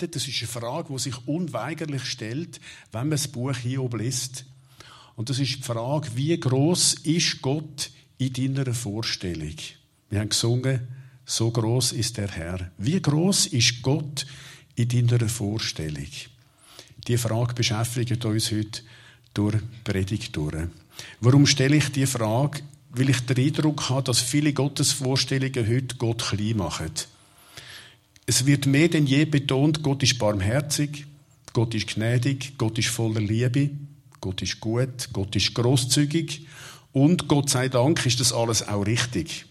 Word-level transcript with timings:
beantwortet. 0.00 0.16
Das 0.16 0.28
ist 0.28 0.38
eine 0.40 0.48
Frage, 0.48 0.92
die 0.92 0.98
sich 0.98 1.28
unweigerlich 1.28 2.04
stellt, 2.04 2.60
wenn 2.92 3.02
man 3.02 3.10
das 3.12 3.28
Buch 3.28 3.56
Hiob 3.56 3.94
liest. 3.94 4.44
Und 5.16 5.28
das 5.28 5.38
ist 5.38 5.56
die 5.58 5.62
Frage, 5.62 6.08
wie 6.14 6.38
groß 6.38 6.94
ist 7.04 7.42
Gott 7.42 7.90
in 8.18 8.54
deiner 8.54 8.74
Vorstellung? 8.74 9.56
Wir 10.08 10.20
haben 10.20 10.28
gesungen, 10.30 10.88
so 11.24 11.50
groß 11.50 11.92
ist 11.92 12.16
der 12.16 12.28
Herr. 12.28 12.70
Wie 12.78 13.00
groß 13.00 13.46
ist 13.46 13.82
Gott 13.82 14.26
in 14.74 15.06
deiner 15.06 15.28
Vorstellung? 15.28 16.08
Die 17.06 17.18
Frage 17.18 17.54
beschäftigt 17.54 18.24
uns 18.24 18.50
heute 18.50 18.82
durch 19.34 19.56
die 19.56 19.90
Predigt 19.92 20.36
durch. 20.36 20.68
Warum 21.20 21.46
stelle 21.46 21.76
ich 21.76 21.90
die 21.92 22.06
Frage? 22.06 22.60
Weil 22.90 23.10
ich 23.10 23.20
den 23.20 23.38
Eindruck 23.38 23.88
habe, 23.88 24.02
dass 24.02 24.18
viele 24.20 24.52
Gottesvorstellungen 24.52 25.68
heute 25.68 25.96
Gott 25.96 26.22
klein 26.28 26.56
machen. 26.56 26.90
Es 28.26 28.46
wird 28.46 28.66
mehr 28.66 28.88
denn 28.88 29.06
je 29.06 29.24
betont, 29.24 29.82
Gott 29.82 30.02
ist 30.02 30.18
barmherzig, 30.18 31.06
Gott 31.52 31.74
ist 31.74 31.88
gnädig, 31.88 32.54
Gott 32.58 32.78
ist 32.78 32.88
voller 32.88 33.20
Liebe, 33.20 33.70
Gott 34.20 34.42
ist 34.42 34.60
gut, 34.60 35.08
Gott 35.12 35.34
ist 35.34 35.54
großzügig 35.54 36.46
und 36.92 37.28
Gott 37.28 37.50
sei 37.50 37.68
Dank 37.68 38.04
ist 38.06 38.20
das 38.20 38.32
alles 38.32 38.66
auch 38.66 38.86
richtig. 38.86 39.46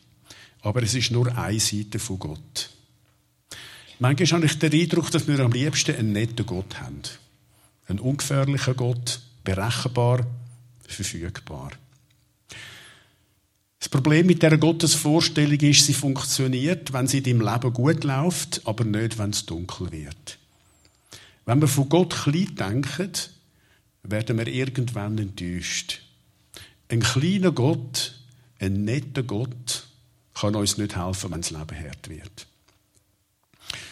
Aber 0.62 0.84
es 0.84 0.94
ist 0.94 1.12
nur 1.12 1.36
eine 1.38 1.60
Seite 1.60 2.00
von 2.00 2.20
Gott. 2.20 2.70
Manchmal 4.00 4.28
habe 4.28 4.46
ich 4.46 4.60
den 4.60 4.74
Eindruck, 4.74 5.12
dass 5.12 5.28
wir 5.28 5.40
am 5.40 5.52
liebsten 5.52 5.96
einen 5.96 6.14
netten 6.14 6.46
Gott 6.46 6.80
haben. 6.80 7.02
Einen 7.88 8.00
ungefährlichen 8.00 8.76
Gott, 8.76 9.20
berechenbar, 9.44 10.26
verfügbar. 10.88 11.72
Das 13.80 13.88
Problem 13.88 14.28
mit 14.28 14.44
der 14.44 14.58
Gottesvorstellung 14.58 15.60
ist, 15.62 15.86
sie 15.86 15.94
funktioniert, 15.94 16.92
wenn 16.92 17.08
sie 17.08 17.24
deinem 17.24 17.42
Leben 17.42 17.74
gut 17.74 18.04
läuft, 18.04 18.62
aber 18.66 18.84
nicht, 18.84 19.18
wenn 19.18 19.30
es 19.30 19.46
dunkel 19.46 19.92
wird. 19.92 20.38
Wenn 21.46 21.62
wir 21.62 21.68
von 21.70 21.88
Gott 21.88 22.14
klein 22.14 22.56
denken, 22.56 23.12
werden 24.04 24.38
wir 24.38 24.48
irgendwann 24.48 25.18
enttäuscht. 25.18 26.02
Ein 26.90 27.00
kleiner 27.00 27.52
Gott, 27.52 28.20
ein 28.60 28.84
netter 28.84 29.24
Gott, 29.24 29.88
kann 30.34 30.56
uns 30.56 30.78
nicht 30.78 30.96
helfen, 30.96 31.32
wenn 31.32 31.42
das 31.42 31.52
Leben 31.52 31.80
hart 31.80 32.10
wird. 32.10 32.48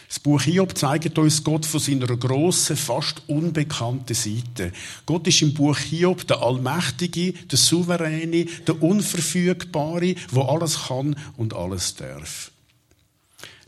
Das 0.08 0.18
Buch 0.18 0.40
Hiob 0.40 0.76
zeigt 0.76 1.18
uns 1.18 1.44
Gott 1.44 1.66
von 1.66 1.80
seiner 1.80 2.06
grossen, 2.06 2.78
fast 2.78 3.22
unbekannten 3.28 4.14
Seite. 4.14 4.72
Gott 5.04 5.26
ist 5.26 5.42
im 5.42 5.52
Buch 5.52 5.76
Hiob 5.76 6.26
der 6.26 6.40
Allmächtige, 6.40 7.32
der 7.32 7.58
Souveräne, 7.58 8.46
der 8.66 8.82
Unverfügbare, 8.82 10.14
wo 10.30 10.42
alles 10.42 10.86
kann 10.86 11.14
und 11.36 11.54
alles 11.54 11.94
darf. 11.94 12.50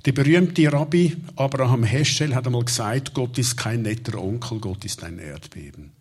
Der 0.07 0.13
berühmte 0.13 0.73
Rabbi 0.73 1.15
Abraham 1.37 1.85
Heschel 1.85 2.35
hat 2.35 2.47
einmal 2.47 2.65
gesagt, 2.65 3.13
Gott 3.13 3.37
ist 3.37 3.59
kein 3.59 3.83
netter 3.83 4.19
Onkel, 4.19 4.61
Gott 4.61 4.87
ist 4.87 5.05
ein 5.05 5.19
Erdbeben. 5.19 5.93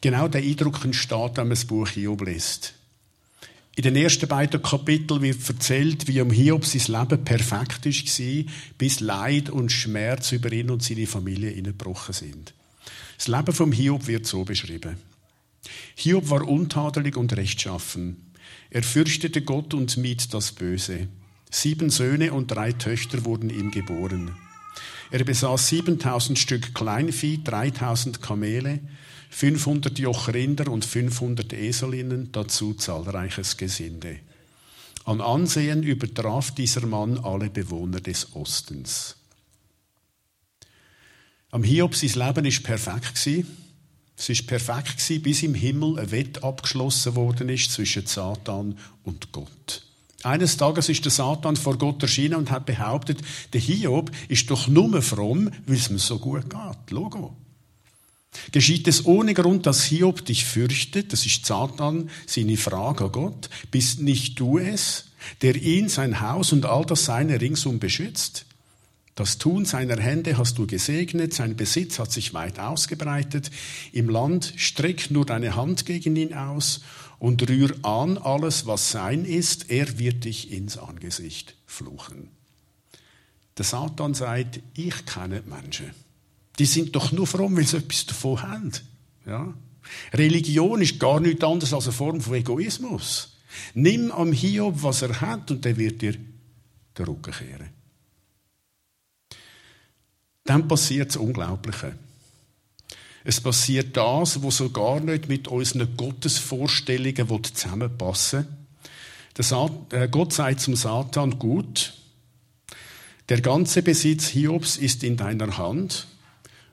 Genau 0.00 0.26
der 0.26 0.42
Eindruck 0.42 0.84
entsteht, 0.84 1.36
wenn 1.36 1.46
man 1.46 1.50
das 1.50 1.64
Buch 1.64 1.88
Hiob 1.88 2.26
liest. 2.26 2.74
In 3.76 3.82
den 3.82 3.96
ersten 3.96 4.28
beiden 4.28 4.62
Kapiteln 4.62 5.22
wird 5.22 5.48
erzählt, 5.48 6.06
wie 6.06 6.20
um 6.20 6.30
Hiob 6.30 6.64
sein 6.64 6.82
Leben 6.86 7.24
perfekt 7.24 7.86
war, 7.86 8.44
bis 8.78 9.00
Leid 9.00 9.50
und 9.50 9.72
Schmerz 9.72 10.30
über 10.30 10.52
ihn 10.52 10.70
und 10.70 10.82
seine 10.82 11.08
Familie 11.08 11.50
hineingebrochen 11.50 12.14
sind. 12.14 12.54
Das 13.16 13.26
Leben 13.26 13.52
vom 13.52 13.72
Hiob 13.72 14.06
wird 14.06 14.26
so 14.26 14.44
beschrieben. 14.44 14.96
Hiob 15.96 16.30
war 16.30 16.46
untadelig 16.46 17.16
und 17.16 17.36
rechtschaffen. 17.36 18.32
Er 18.70 18.84
fürchtete 18.84 19.42
Gott 19.42 19.74
und 19.74 19.96
mied 19.96 20.32
das 20.32 20.52
Böse. 20.52 21.08
Sieben 21.50 21.90
Söhne 21.90 22.32
und 22.32 22.48
drei 22.48 22.72
Töchter 22.72 23.24
wurden 23.24 23.50
ihm 23.50 23.70
geboren. 23.70 24.36
Er 25.10 25.24
besaß 25.24 25.68
7000 25.68 26.38
Stück 26.38 26.74
Kleinvieh, 26.74 27.42
3000 27.42 28.20
Kamele, 28.20 28.80
500 29.34 29.98
Joch 29.98 30.28
Rinder 30.28 30.68
und 30.70 30.84
500 30.84 31.52
Eselinnen, 31.54 32.30
dazu 32.30 32.72
zahlreiches 32.72 33.56
Gesinde. 33.56 34.20
An 35.06 35.20
Ansehen 35.20 35.82
übertraf 35.82 36.52
dieser 36.52 36.86
Mann 36.86 37.18
alle 37.18 37.50
Bewohner 37.50 38.00
des 38.00 38.36
Ostens. 38.36 39.16
Am 41.50 41.64
Hiob 41.64 41.96
sein 41.96 42.26
Leben 42.26 42.44
ist 42.44 42.62
perfekt 42.62 43.16
Es 44.16 44.28
ist 44.28 44.46
perfekt 44.46 45.02
bis 45.24 45.42
im 45.42 45.54
Himmel 45.54 45.98
ein 45.98 46.12
Wett 46.12 46.44
abgeschlossen 46.44 47.16
worden 47.16 47.48
ist 47.48 47.72
zwischen 47.72 48.06
Satan 48.06 48.78
und 49.02 49.32
Gott. 49.32 49.82
Eines 50.22 50.56
Tages 50.56 50.88
ist 50.88 51.04
der 51.04 51.10
Satan 51.10 51.56
vor 51.56 51.76
Gott 51.76 52.00
erschienen 52.02 52.36
und 52.36 52.52
hat 52.52 52.66
behauptet, 52.66 53.18
der 53.52 53.60
Hiob 53.60 54.12
ist 54.28 54.48
doch 54.48 54.68
nur 54.68 55.02
fromm, 55.02 55.50
weil 55.66 55.76
es 55.76 55.90
ihm 55.90 55.98
so 55.98 56.20
gut 56.20 56.48
geht. 56.48 56.90
Logo. 56.90 57.36
Geschieht 58.52 58.88
es 58.88 59.06
ohne 59.06 59.34
Grund, 59.34 59.66
dass 59.66 59.84
Hiob 59.84 60.24
dich 60.24 60.44
fürchtet, 60.44 61.12
das 61.12 61.24
ist 61.26 61.46
Satan, 61.46 62.10
seine 62.26 62.56
Frage 62.56 63.08
Gott, 63.10 63.48
bist 63.70 64.00
nicht 64.00 64.38
du 64.40 64.58
es, 64.58 65.06
der 65.42 65.56
ihn, 65.56 65.88
sein 65.88 66.20
Haus 66.20 66.52
und 66.52 66.66
all 66.66 66.84
das 66.84 67.04
Seine 67.04 67.40
ringsum 67.40 67.78
beschützt? 67.78 68.46
Das 69.14 69.38
Tun 69.38 69.64
seiner 69.64 70.00
Hände 70.00 70.36
hast 70.38 70.58
du 70.58 70.66
gesegnet, 70.66 71.32
sein 71.32 71.56
Besitz 71.56 72.00
hat 72.00 72.10
sich 72.10 72.34
weit 72.34 72.58
ausgebreitet. 72.58 73.50
Im 73.92 74.08
Land 74.08 74.54
streck 74.56 75.10
nur 75.12 75.24
deine 75.24 75.54
Hand 75.54 75.86
gegen 75.86 76.16
ihn 76.16 76.34
aus 76.34 76.80
und 77.20 77.48
rühr 77.48 77.72
an 77.82 78.18
alles, 78.18 78.66
was 78.66 78.90
sein 78.90 79.24
ist, 79.24 79.70
er 79.70 79.98
wird 80.00 80.24
dich 80.24 80.50
ins 80.50 80.78
Angesicht 80.78 81.54
fluchen. 81.64 82.28
Der 83.56 83.64
Satan 83.64 84.14
sagt, 84.14 84.60
ich 84.74 85.06
kenne 85.06 85.42
Menschen. 85.46 85.92
Die 86.58 86.66
sind 86.66 86.94
doch 86.94 87.12
nur 87.12 87.26
fromm, 87.26 87.56
weil 87.56 87.66
sie 87.66 87.78
etwas 87.78 88.06
davon 88.06 88.42
haben. 88.42 88.72
Ja? 89.26 89.54
Religion 90.12 90.80
ist 90.80 91.00
gar 91.00 91.20
nichts 91.20 91.44
anderes 91.44 91.74
als 91.74 91.86
eine 91.86 91.92
Form 91.92 92.20
von 92.20 92.34
Egoismus. 92.34 93.36
Nimm 93.74 94.10
am 94.10 94.32
Hiob, 94.32 94.82
was 94.82 95.02
er 95.02 95.20
hat, 95.20 95.50
und 95.50 95.64
der 95.64 95.76
wird 95.76 96.02
dir 96.02 96.16
den 96.98 97.04
Rücken 97.04 97.32
kehren. 97.32 97.70
Dann 100.44 100.68
passiert 100.68 101.10
das 101.10 101.16
Unglaubliche. 101.16 101.96
Es 103.24 103.40
passiert 103.40 103.96
das, 103.96 104.42
was 104.42 104.58
so 104.58 104.70
gar 104.70 105.00
nicht 105.00 105.28
mit 105.28 105.48
unseren 105.48 105.96
Gottesvorstellungen 105.96 107.44
zusammenpassen 107.44 108.46
will. 109.36 110.08
Gott 110.08 110.32
sagt 110.34 110.60
zum 110.60 110.76
Satan, 110.76 111.38
gut, 111.38 111.94
der 113.30 113.40
ganze 113.40 113.82
Besitz 113.82 114.28
Hiobs 114.28 114.76
ist 114.76 115.02
in 115.02 115.16
deiner 115.16 115.56
Hand 115.56 116.06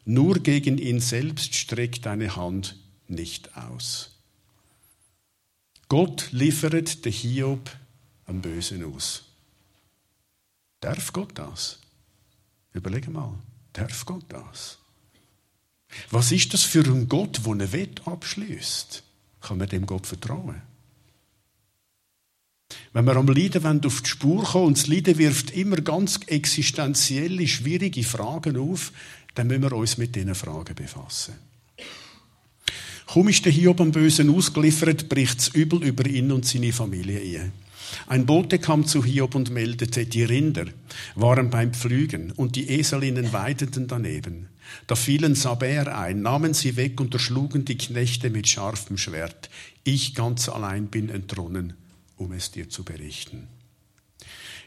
nur 0.05 0.39
gegen 0.39 0.77
ihn 0.77 0.99
selbst 0.99 1.55
streck 1.55 2.01
deine 2.01 2.35
Hand 2.35 2.77
nicht 3.07 3.55
aus. 3.55 4.11
Gott 5.89 6.29
liefert 6.31 7.05
den 7.05 7.11
Hiob 7.11 7.69
am 8.25 8.41
Bösen 8.41 8.83
aus. 8.83 9.23
Darf 10.79 11.11
Gott 11.13 11.37
das? 11.37 11.79
Überlege 12.73 13.11
mal, 13.11 13.37
darf 13.73 14.05
Gott 14.05 14.25
das? 14.29 14.79
Was 16.09 16.31
ist 16.31 16.53
das 16.53 16.63
für 16.63 16.85
ein 16.85 17.09
Gott, 17.09 17.45
der 17.45 17.51
eine 17.51 17.71
Wette 17.73 18.07
abschließt? 18.07 19.03
Kann 19.41 19.57
man 19.57 19.67
dem 19.67 19.85
Gott 19.85 20.07
vertrauen? 20.07 20.61
Wenn 22.93 23.05
wir 23.05 23.15
am 23.15 23.27
Leiden 23.27 23.85
auf 23.85 24.01
die 24.01 24.09
Spur 24.09 24.43
kommen, 24.43 24.67
und 24.67 24.77
das 24.77 24.87
Leiden 24.87 25.17
wirft 25.17 25.51
immer 25.51 25.77
ganz 25.77 26.19
existenzielle, 26.27 27.47
schwierige 27.47 28.03
Fragen 28.03 28.57
auf, 28.57 28.91
dann 29.35 29.47
müssen 29.47 29.63
wir 29.63 29.73
uns 29.73 29.97
mit 29.97 30.15
diesen 30.15 30.35
Fragen 30.35 30.75
befassen. 30.75 31.33
Kaum 33.05 33.27
ist 33.27 33.43
der 33.43 33.51
Hiob 33.51 33.81
am 33.81 33.91
Bösen 33.91 34.33
ausgeliefert, 34.33 35.09
bricht 35.09 35.37
das 35.37 35.47
Übel 35.49 35.83
über 35.83 36.05
ihn 36.05 36.31
und 36.31 36.45
seine 36.45 36.71
Familie 36.71 37.41
ein. 37.41 37.51
Ein 38.07 38.25
Bote 38.25 38.57
kam 38.59 38.85
zu 38.85 39.03
Hiob 39.03 39.35
und 39.35 39.49
meldete, 39.49 40.05
die 40.05 40.23
Rinder 40.23 40.65
waren 41.15 41.49
beim 41.49 41.73
Pflügen 41.73 42.31
und 42.31 42.55
die 42.55 42.69
Eselinnen 42.69 43.33
weideten 43.33 43.87
daneben. 43.87 44.47
Da 44.87 44.95
fielen 44.95 45.35
Saber 45.35 45.93
ein, 45.97 46.21
nahmen 46.21 46.53
sie 46.53 46.77
weg 46.77 47.01
und 47.01 47.13
erschlugen 47.13 47.65
die 47.65 47.77
Knechte 47.77 48.29
mit 48.29 48.47
scharfem 48.47 48.97
Schwert. 48.97 49.49
Ich 49.83 50.15
ganz 50.15 50.47
allein 50.47 50.87
bin 50.87 51.09
entronnen, 51.09 51.73
um 52.15 52.31
es 52.31 52.51
dir 52.51 52.69
zu 52.69 52.83
berichten. 52.83 53.47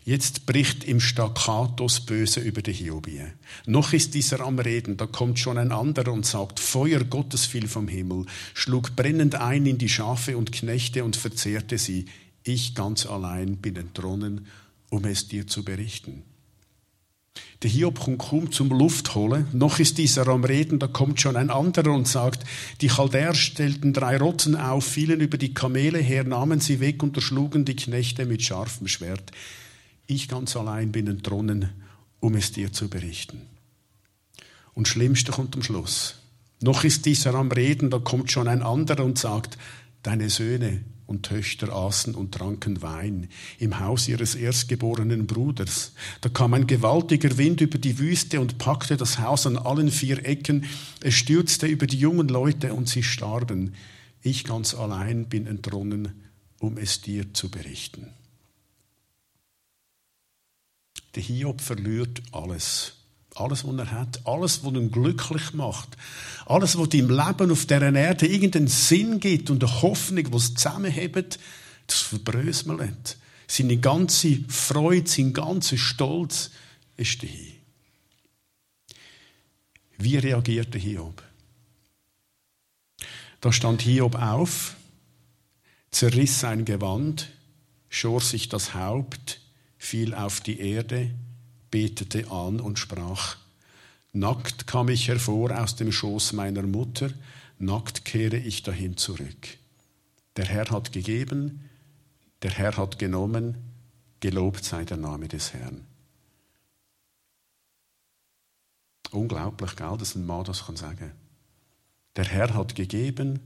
Jetzt 0.07 0.45
bricht 0.45 0.85
im 0.85 1.01
Staccato 1.01 1.87
Böse 2.05 2.41
über 2.41 2.61
die 2.61 2.75
Hiobie. 2.75 3.23
Noch 3.65 3.95
ist 3.95 4.13
dieser 4.13 4.41
am 4.41 4.59
Reden, 4.59 4.99
da 4.99 5.07
kommt 5.07 5.39
schon 5.39 5.57
ein 5.57 5.73
anderer 5.73 6.13
und 6.13 6.27
sagt, 6.27 6.61
Feuer 6.61 7.03
Gottes 7.05 7.47
fiel 7.47 7.67
vom 7.69 7.89
Himmel, 7.89 8.27
schlug 8.53 8.97
brennend 8.97 9.37
ein 9.37 9.65
in 9.65 9.79
die 9.79 9.89
Schafe 9.89 10.37
und 10.37 10.53
Knechte 10.53 11.05
und 11.05 11.17
verzehrte 11.17 11.79
sie. 11.79 12.05
Ich 12.43 12.75
ganz 12.75 13.07
allein 13.07 13.57
bin 13.57 13.77
entronnen, 13.77 14.47
um 14.91 15.07
es 15.07 15.29
dir 15.29 15.47
zu 15.47 15.65
berichten. 15.65 16.23
Der 17.63 17.71
Hiob 17.71 17.99
kommt 17.99 18.19
kaum 18.19 18.53
zum 18.53 18.69
Luft 18.69 19.15
holen. 19.15 19.47
Noch 19.55 19.79
ist 19.79 19.97
dieser 19.97 20.29
am 20.29 20.45
Reden, 20.45 20.79
da 20.79 20.87
kommt 20.87 21.19
schon 21.19 21.35
ein 21.35 21.49
anderer 21.49 21.93
und 21.93 22.07
sagt, 22.07 22.45
die 22.83 22.89
Chaldäer 22.89 23.33
stellten 23.35 23.95
drei 23.95 24.19
Rotten 24.19 24.55
auf, 24.55 24.85
fielen 24.85 25.21
über 25.21 25.39
die 25.39 25.55
Kamele 25.55 25.99
her, 25.99 26.25
nahmen 26.25 26.61
sie 26.61 26.81
weg 26.81 27.03
und 27.03 27.17
erschlugen 27.17 27.65
die 27.65 27.75
Knechte 27.75 28.27
mit 28.27 28.43
scharfem 28.43 28.87
Schwert. 28.87 29.33
Ich 30.07 30.29
ganz 30.29 30.57
allein 30.57 30.93
bin 30.93 31.07
entronnen, 31.07 31.71
um 32.21 32.35
es 32.35 32.53
dir 32.53 32.73
zu 32.73 32.89
berichten. 32.89 33.43
Und 34.75 34.89
Schlimmste 34.89 35.33
kommt 35.33 35.55
am 35.55 35.63
Schluss. 35.63 36.17
Noch 36.61 36.85
ist 36.85 37.07
dieser 37.07 37.35
am 37.35 37.51
Reden, 37.51 37.91
da 37.91 37.99
kommt 37.99 38.31
schon 38.31 38.49
ein 38.49 38.63
anderer 38.63 39.05
und 39.05 39.19
sagt, 39.19 39.59
deine 40.03 40.31
Söhne 40.31 40.85
und 41.07 41.25
Töchter 41.25 41.73
aßen 41.75 42.15
und 42.15 42.33
tranken 42.33 42.83
Wein 42.83 43.29
im 43.59 43.79
Haus 43.81 44.09
ihres 44.09 44.35
erstgeborenen 44.35 45.27
Bruders. 45.27 45.93
Da 46.21 46.29
kam 46.29 46.55
ein 46.55 46.67
gewaltiger 46.67 47.37
Wind 47.37 47.61
über 47.61 47.79
die 47.79 47.99
Wüste 47.99 48.41
und 48.41 48.59
packte 48.59 48.97
das 48.97 49.19
Haus 49.19 49.47
an 49.47 49.59
allen 49.59 49.91
vier 49.91 50.25
Ecken. 50.25 50.65
Es 51.01 51.15
stürzte 51.15 51.67
über 51.67 51.87
die 51.87 51.99
jungen 51.99 52.29
Leute 52.29 52.73
und 52.73 52.89
sie 52.89 53.03
starben. 53.03 53.75
Ich 54.23 54.45
ganz 54.45 54.75
allein 54.75 55.27
bin 55.29 55.47
entronnen, 55.47 56.13
um 56.59 56.79
es 56.79 57.03
dir 57.03 57.35
zu 57.35 57.51
berichten. 57.51 58.09
Der 61.15 61.23
Hiob 61.23 61.61
verliert 61.61 62.23
alles. 62.33 62.95
Alles, 63.37 63.67
was 63.67 63.79
er 63.79 63.91
hat, 63.91 64.21
alles, 64.27 64.65
was 64.65 64.75
ihn 64.75 64.93
glücklich 64.93 65.55
macht, 65.55 65.97
alles, 66.47 66.79
was 66.79 66.89
im 66.95 67.11
Leben 67.11 67.51
auf 67.51 67.67
dieser 67.67 67.93
Erde 67.93 68.29
irgendeinen 68.29 68.69
Sinn 68.69 69.19
gibt 69.19 69.51
und 69.51 69.65
eine 69.65 69.83
Hoffnung, 69.83 70.31
die 70.31 70.37
es 70.37 70.55
zusammenhebt, 70.55 71.41
das 71.89 72.01
verbröselt. 72.01 73.19
Seine 73.49 73.77
ganze 73.79 74.39
Freude, 74.49 75.11
sein 75.11 75.33
ganzer 75.33 75.77
Stolz 75.77 76.53
ist 76.97 77.23
dahin. 77.25 77.55
Wie 79.99 80.17
reagierte 80.17 80.79
Hiob? 80.79 81.23
Da 83.41 83.53
stand 83.53 83.83
Hiob 83.83 84.15
auf, 84.15 84.77
zerriss 85.91 86.41
sein 86.41 86.65
Gewand, 86.65 87.31
schor 87.89 88.21
sich 88.21 88.49
das 88.49 88.75
Haupt, 88.75 89.41
fiel 89.85 90.15
auf 90.15 90.41
die 90.41 90.61
Erde, 90.61 91.11
betete 91.71 92.31
an 92.31 92.61
und 92.61 92.79
sprach, 92.79 93.37
Nackt 94.13 94.67
kam 94.67 94.89
ich 94.89 95.09
hervor 95.09 95.59
aus 95.59 95.77
dem 95.77 95.91
Schoß 95.91 96.33
meiner 96.35 96.63
Mutter, 96.63 97.11
nackt 97.59 98.05
kehre 98.05 98.37
ich 98.37 98.63
dahin 98.63 98.97
zurück. 98.97 99.59
Der 100.37 100.47
Herr 100.47 100.71
hat 100.71 100.93
gegeben, 100.93 101.69
der 102.43 102.53
Herr 102.53 102.77
hat 102.77 102.99
genommen, 102.99 103.57
gelobt 104.21 104.65
sei 104.65 104.85
der 104.85 104.97
Name 104.97 105.29
des 105.29 105.53
Herrn. 105.53 105.85
Unglaublich, 109.11 109.77
gell, 109.77 109.97
dass 109.99 110.15
ein 110.15 110.27
Mann 110.27 110.45
das 110.45 110.67
kann 110.67 110.77
sagen. 110.77 111.13
Der 112.17 112.25
Herr 112.25 112.55
hat 112.55 112.75
gegeben, 112.75 113.41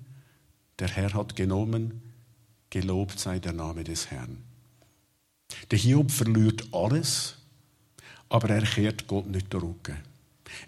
der 0.79 0.88
Herr 0.88 1.14
hat 1.14 1.35
genommen, 1.35 2.02
gelobt 2.70 3.19
sei 3.19 3.38
der 3.38 3.52
Name 3.52 3.85
des 3.85 4.11
Herrn. 4.11 4.48
Der 5.71 5.79
Hiob 5.79 6.11
verliert 6.11 6.67
alles, 6.73 7.37
aber 8.29 8.50
er 8.50 8.62
kehrt 8.62 9.06
Gott 9.06 9.27
nicht 9.27 9.55
Rücken. 9.55 9.97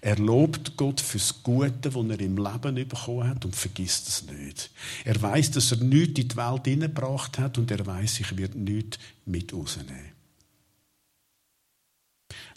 Er 0.01 0.17
lobt 0.17 0.77
Gott 0.77 1.01
fürs 1.01 1.43
Gute, 1.43 1.73
das 1.73 1.95
er 1.95 2.21
im 2.21 2.37
Leben 2.37 2.89
bekommen 2.89 3.29
hat 3.29 3.45
und 3.45 3.57
vergisst 3.57 4.09
es 4.09 4.23
nicht. 4.27 4.71
Er 5.05 5.21
weiß, 5.21 5.53
dass 5.53 5.73
er 5.73 5.79
nichts 5.79 6.21
in 6.21 6.29
die 6.29 6.37
Welt 6.37 6.65
hineingebracht 6.67 7.39
hat 7.39 7.59
und 7.59 7.71
er 7.71 7.85
weiß, 7.85 8.21
ich 8.21 8.37
werde 8.37 8.59
nichts 8.59 8.99
mit 9.25 9.53
rausnehmen. 9.53 10.13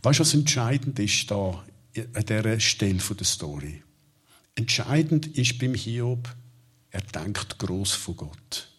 Weißt 0.01 0.19
du, 0.19 0.21
was 0.21 0.33
entscheidend 0.33 0.99
ist 0.99 1.31
da 1.31 1.63
an 2.13 2.25
dieser 2.25 2.59
Stelle 2.59 2.99
der 2.99 3.25
Story? 3.25 3.83
Entscheidend 4.55 5.37
ist 5.37 5.57
beim 5.59 5.73
Hiob, 5.73 6.33
er 6.91 7.01
denkt 7.01 7.57
groß 7.57 7.93
von 7.93 8.17
Gott. 8.17 8.72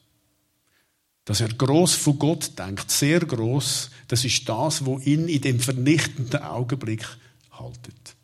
Dass 1.24 1.40
er 1.40 1.48
groß 1.48 1.94
von 1.94 2.18
Gott 2.18 2.58
denkt, 2.58 2.90
sehr 2.90 3.20
groß, 3.20 3.90
das 4.08 4.24
ist 4.24 4.48
das, 4.48 4.84
wo 4.84 4.98
ihn 4.98 5.28
in 5.28 5.40
dem 5.40 5.60
vernichtenden 5.60 6.42
Augenblick 6.42 7.06
haltet. 7.52 8.14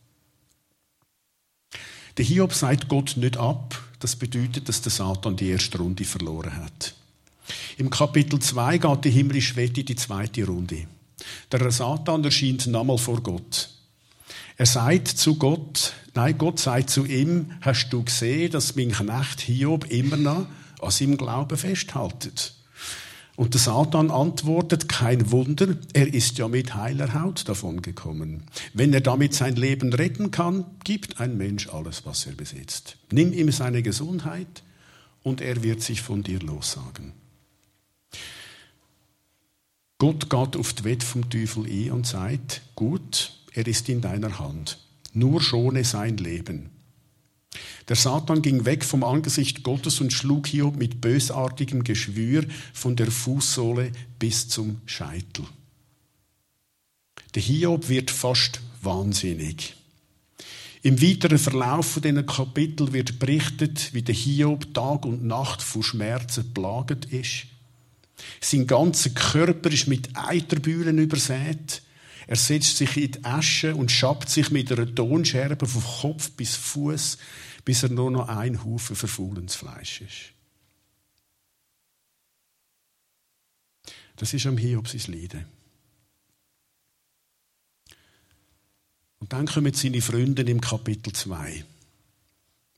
Der 2.17 2.25
Hiob 2.25 2.52
sagt 2.52 2.88
Gott 2.88 3.17
nicht 3.17 3.38
ab. 3.38 3.82
Das 4.00 4.17
bedeutet, 4.17 4.69
dass 4.69 4.82
der 4.82 4.93
Satan 4.93 5.37
die 5.37 5.49
erste 5.49 5.79
Runde 5.79 6.05
verloren 6.05 6.55
hat. 6.56 6.94
Im 7.79 7.91
Kapitel 7.91 8.38
2 8.38 8.79
geht 8.79 9.05
die 9.05 9.11
himmlische 9.11 9.56
Wette 9.56 9.81
in 9.81 9.87
die 9.87 9.96
zweite 9.96 10.44
Runde. 10.46 10.87
Der 11.50 11.70
Satan 11.70 12.25
erscheint 12.25 12.67
nochmal 12.67 12.99
vor 12.99 13.23
Gott. 13.23 13.70
Er 14.56 14.67
sagt 14.67 15.08
zu 15.08 15.37
Gott, 15.37 15.94
nein, 16.14 16.37
Gott 16.37 16.61
sagt 16.61 16.91
zu 16.91 17.06
ihm, 17.06 17.53
hast 17.62 17.88
du 17.91 18.03
gesehen, 18.03 18.50
dass 18.50 18.76
mein 18.76 18.93
Knecht 18.93 19.41
Hiob 19.41 19.91
immer 19.91 20.17
noch 20.17 20.46
an 20.81 20.91
seinem 20.91 21.17
Glauben 21.17 21.56
festhält? 21.56 22.55
Und 23.40 23.54
der 23.54 23.60
Satan 23.62 24.10
antwortet, 24.10 24.87
kein 24.90 25.31
Wunder, 25.31 25.75
er 25.94 26.12
ist 26.12 26.37
ja 26.37 26.46
mit 26.46 26.75
heiler 26.75 27.14
Haut 27.14 27.48
davon 27.48 27.81
gekommen. 27.81 28.42
Wenn 28.75 28.92
er 28.92 29.00
damit 29.00 29.32
sein 29.32 29.56
Leben 29.56 29.94
retten 29.94 30.31
kann, 30.31 30.66
gibt 30.84 31.20
ein 31.20 31.38
Mensch 31.38 31.66
alles, 31.70 32.04
was 32.04 32.26
er 32.26 32.34
besitzt. 32.34 32.98
Nimm 33.10 33.32
ihm 33.32 33.50
seine 33.50 33.82
Gesundheit 33.82 34.62
und 35.22 35.40
er 35.40 35.62
wird 35.62 35.81
sich 35.81 36.02
von 36.02 36.22
dir 36.22 36.38
lossagen. 36.40 37.14
Gott 39.96 40.28
geht 40.28 40.56
auf 40.58 40.75
die 40.75 40.84
Wette 40.84 41.06
vom 41.06 41.31
Teufel 41.31 41.64
ein 41.64 41.93
und 41.93 42.06
sagt, 42.06 42.60
gut, 42.76 43.32
er 43.54 43.66
ist 43.66 43.88
in 43.88 44.02
deiner 44.02 44.38
Hand. 44.38 44.76
Nur 45.14 45.40
schone 45.40 45.84
sein 45.84 46.19
Leben. 46.19 46.69
Der 47.88 47.97
Satan 47.97 48.43
ging 48.43 48.64
weg 48.64 48.85
vom 48.85 49.02
Angesicht 49.02 49.62
Gottes 49.62 50.00
und 50.00 50.12
schlug 50.12 50.47
Hiob 50.47 50.76
mit 50.76 51.00
bösartigem 51.00 51.82
Geschwür 51.82 52.44
von 52.73 52.94
der 52.94 53.11
Fußsohle 53.11 53.91
bis 54.19 54.49
zum 54.49 54.81
Scheitel. 54.87 55.44
Der 57.35 57.43
Hiob 57.43 57.88
wird 57.88 58.11
fast 58.11 58.61
wahnsinnig. 58.82 59.75
Im 60.82 61.02
weiteren 61.02 61.38
Verlauf 61.38 61.87
von 61.87 62.26
Kapitel 62.26 62.93
wird 62.93 63.19
berichtet, 63.19 63.93
wie 63.93 64.03
der 64.03 64.14
Hiob 64.14 64.73
Tag 64.73 65.05
und 65.05 65.25
Nacht 65.25 65.61
von 65.61 65.82
Schmerzen 65.82 66.55
plagt 66.55 67.06
ist. 67.06 67.46
Sein 68.41 68.67
ganzer 68.67 69.11
Körper 69.11 69.70
ist 69.70 69.88
mit 69.88 70.11
Eiterbühlen 70.14 70.99
übersät. 70.99 71.82
Er 72.26 72.37
setzt 72.37 72.76
sich 72.76 72.96
in 72.96 73.12
die 73.12 73.25
Asche 73.25 73.75
und 73.75 73.90
schabt 73.90 74.28
sich 74.28 74.50
mit 74.50 74.70
einer 74.70 74.94
Tonscherbe 74.94 75.67
von 75.67 75.82
Kopf 75.82 76.31
bis 76.32 76.56
Fuß 76.56 77.19
bis 77.64 77.82
er 77.82 77.90
nur 77.90 78.11
noch 78.11 78.28
ein 78.28 78.64
Haufen 78.64 78.96
verfaulendes 78.96 79.56
Fleisch 79.56 80.00
ist. 80.00 80.32
Das 84.17 84.34
ist 84.34 84.46
am 84.46 84.58
Hiob 84.58 84.88
sein 84.88 85.14
Leiden. 85.14 85.46
Und 89.19 89.32
dann 89.32 89.46
kommen 89.46 89.72
seine 89.72 90.00
Freunde 90.00 90.43
im 90.43 90.61
Kapitel 90.61 91.12
2. 91.12 91.65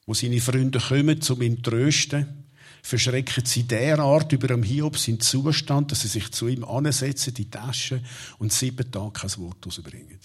Wo 0.06 0.14
seine 0.14 0.40
Freunde 0.40 0.80
kommen, 0.80 1.20
um 1.30 1.42
ihn 1.42 1.56
zu 1.56 1.70
trösten, 1.70 2.41
verschrecken 2.82 3.46
sie 3.46 3.62
derart 3.62 4.32
über 4.32 4.52
am 4.52 4.64
Hiob 4.64 4.98
seinen 4.98 5.20
Zustand, 5.20 5.92
dass 5.92 6.02
sie 6.02 6.08
sich 6.08 6.30
zu 6.32 6.48
ihm 6.48 6.64
ansetzen, 6.64 7.32
die 7.32 7.48
Tasche 7.48 8.02
und 8.38 8.52
sieben 8.52 8.90
Tage 8.90 9.12
kein 9.12 9.38
Wort 9.38 9.64
rausbringen. 9.64 10.18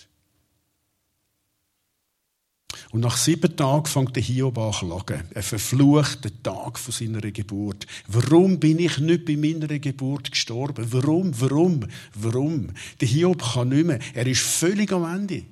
Und 2.91 3.01
nach 3.01 3.17
sieben 3.17 3.55
Tagen 3.55 3.85
fängt 3.85 4.15
der 4.15 4.23
Hiob 4.23 4.57
an 4.57 4.71
zu 4.71 4.87
klagen. 4.87 5.27
Er 5.33 5.43
verflucht 5.43 6.23
den 6.23 6.43
Tag 6.43 6.79
von 6.79 6.93
seiner 6.93 7.21
Geburt. 7.31 7.85
Warum 8.07 8.59
bin 8.59 8.79
ich 8.79 8.97
nicht 8.99 9.25
bei 9.25 9.35
meiner 9.35 9.67
Geburt 9.79 10.31
gestorben? 10.31 10.87
Warum? 10.91 11.39
Warum? 11.39 11.85
Warum? 12.13 12.69
Der 13.01 13.07
Hiob 13.07 13.43
kann 13.53 13.69
nicht 13.69 13.85
mehr. 13.85 13.99
Er 14.13 14.25
ist 14.27 14.41
völlig 14.41 14.91
am 14.91 15.03
Ende. 15.03 15.43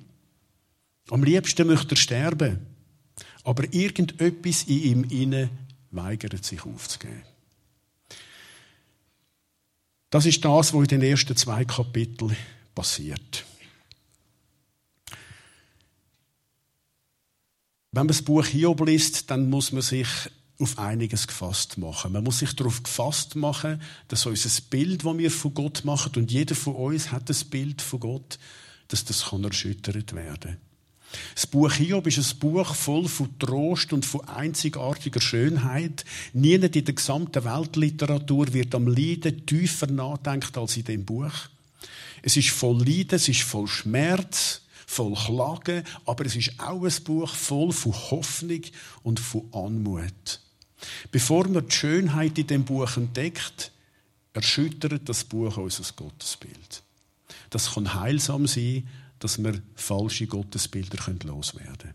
Am 1.10 1.22
liebsten 1.22 1.66
möchte 1.66 1.94
er 1.94 1.98
sterben. 1.98 2.58
Aber 3.44 3.64
irgendetwas 3.72 4.64
in 4.64 4.82
ihm 4.82 5.04
inne 5.04 5.50
weigert 5.96 6.44
sich 6.44 6.64
aufzugeben. 6.64 7.22
Das 10.10 10.24
ist 10.24 10.44
das, 10.44 10.72
was 10.72 10.82
in 10.82 10.88
den 10.88 11.02
ersten 11.02 11.36
zwei 11.36 11.64
Kapiteln 11.64 12.36
passiert. 12.74 13.44
Wenn 17.92 18.02
man 18.02 18.08
das 18.08 18.22
Buch 18.22 18.44
Hiob 18.44 18.86
liest, 18.86 19.30
dann 19.30 19.48
muss 19.48 19.72
man 19.72 19.82
sich 19.82 20.06
auf 20.58 20.78
einiges 20.78 21.26
gefasst 21.26 21.78
machen. 21.78 22.12
Man 22.12 22.24
muss 22.24 22.38
sich 22.38 22.54
darauf 22.54 22.82
gefasst 22.82 23.36
machen, 23.36 23.80
dass 24.08 24.26
unser 24.26 24.62
Bild, 24.70 25.04
das 25.04 25.18
wir 25.18 25.30
von 25.30 25.54
Gott 25.54 25.84
machen, 25.84 26.12
und 26.16 26.30
jeder 26.30 26.54
von 26.54 26.74
uns 26.74 27.12
hat 27.12 27.28
das 27.28 27.44
Bild 27.44 27.82
von 27.82 28.00
Gott, 28.00 28.38
dass 28.88 29.04
das 29.04 29.26
kann 29.26 29.44
erschüttert 29.44 30.14
werden. 30.14 30.58
Das 31.34 31.46
Buch 31.46 31.72
Hiob 31.72 32.06
ist 32.06 32.18
ein 32.18 32.38
Buch 32.38 32.74
voll 32.74 33.08
von 33.08 33.38
Trost 33.38 33.92
und 33.92 34.04
von 34.04 34.26
einzigartiger 34.28 35.20
Schönheit. 35.20 36.04
Niemand 36.32 36.76
in 36.76 36.84
der 36.84 36.94
gesamten 36.94 37.44
Weltliteratur 37.44 38.52
wird 38.52 38.74
am 38.74 38.86
Leiden 38.86 39.46
tiefer 39.46 39.86
nachdenken 39.86 40.58
als 40.58 40.76
in 40.76 40.84
dem 40.84 41.04
Buch. 41.04 41.32
Es 42.22 42.36
ist 42.36 42.50
voll 42.50 42.78
Leiden, 42.78 43.16
es 43.16 43.28
ist 43.28 43.42
voll 43.42 43.68
Schmerz, 43.68 44.62
voll 44.86 45.14
Klagen, 45.14 45.84
aber 46.06 46.26
es 46.26 46.36
ist 46.36 46.58
auch 46.58 46.84
ein 46.84 47.04
Buch 47.04 47.34
voll 47.34 47.72
von 47.72 47.92
Hoffnung 47.92 48.62
und 49.02 49.20
von 49.20 49.48
Anmut. 49.52 50.40
Bevor 51.10 51.48
man 51.48 51.68
die 51.68 51.74
Schönheit 51.74 52.38
in 52.38 52.46
dem 52.46 52.64
Buch 52.64 52.96
entdeckt, 52.96 53.72
erschüttert 54.32 55.08
das 55.08 55.24
Buch 55.24 55.56
unser 55.56 55.84
Gottesbild. 55.94 56.82
Das 57.50 57.74
kann 57.74 57.94
heilsam 57.94 58.46
sein, 58.46 58.88
dass 59.18 59.42
wir 59.42 59.60
falsche 59.74 60.26
Gottesbilder 60.26 60.98
loswerden 61.24 61.78
können. 61.78 61.94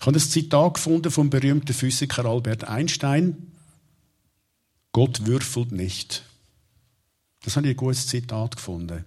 Ich 0.00 0.06
habe 0.06 0.16
ein 0.16 0.20
Zitat 0.20 0.74
gefunden 0.74 1.10
vom 1.10 1.28
berühmten 1.28 1.74
Physiker 1.74 2.24
Albert 2.24 2.64
Einstein. 2.64 3.52
Gott 4.92 5.26
würfelt 5.26 5.72
nicht. 5.72 6.24
Das 7.42 7.56
habe 7.56 7.66
ich 7.66 7.74
ein 7.74 7.76
gutes 7.76 8.06
Zitat 8.06 8.56
gefunden. 8.56 9.04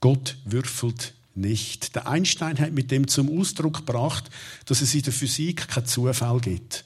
Gott 0.00 0.36
würfelt 0.44 1.14
nicht. 1.34 1.94
Der 1.94 2.06
Einstein 2.06 2.58
hat 2.58 2.72
mit 2.72 2.90
dem 2.90 3.08
zum 3.08 3.38
Ausdruck 3.38 3.78
gebracht, 3.78 4.30
dass 4.66 4.82
es 4.82 4.94
in 4.94 5.02
der 5.02 5.12
Physik 5.12 5.68
keinen 5.68 5.86
Zufall 5.86 6.40
gibt. 6.40 6.84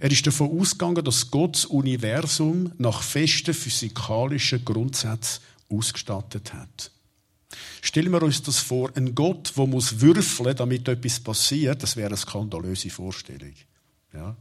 Er 0.00 0.10
ist 0.10 0.26
davon 0.26 0.58
ausgegangen, 0.58 1.04
dass 1.04 1.30
Gott 1.30 1.56
das 1.56 1.64
Universum 1.66 2.72
nach 2.78 3.02
festen 3.02 3.54
physikalischen 3.54 4.64
Grundsätzen 4.64 5.40
ausgestattet 5.68 6.52
hat. 6.52 6.90
Stellen 7.80 8.12
wir 8.12 8.22
uns 8.22 8.42
das 8.42 8.58
vor, 8.58 8.90
ein 8.94 9.14
Gott, 9.14 9.52
der 9.56 9.66
muss 9.66 10.00
würfeln, 10.00 10.56
damit 10.56 10.88
etwas 10.88 11.20
passiert, 11.20 11.82
das 11.82 11.96
wäre 11.96 12.08
eine 12.08 12.16
skandalöse 12.16 12.90
Vorstellung. 12.90 13.54
Ja? 14.12 14.36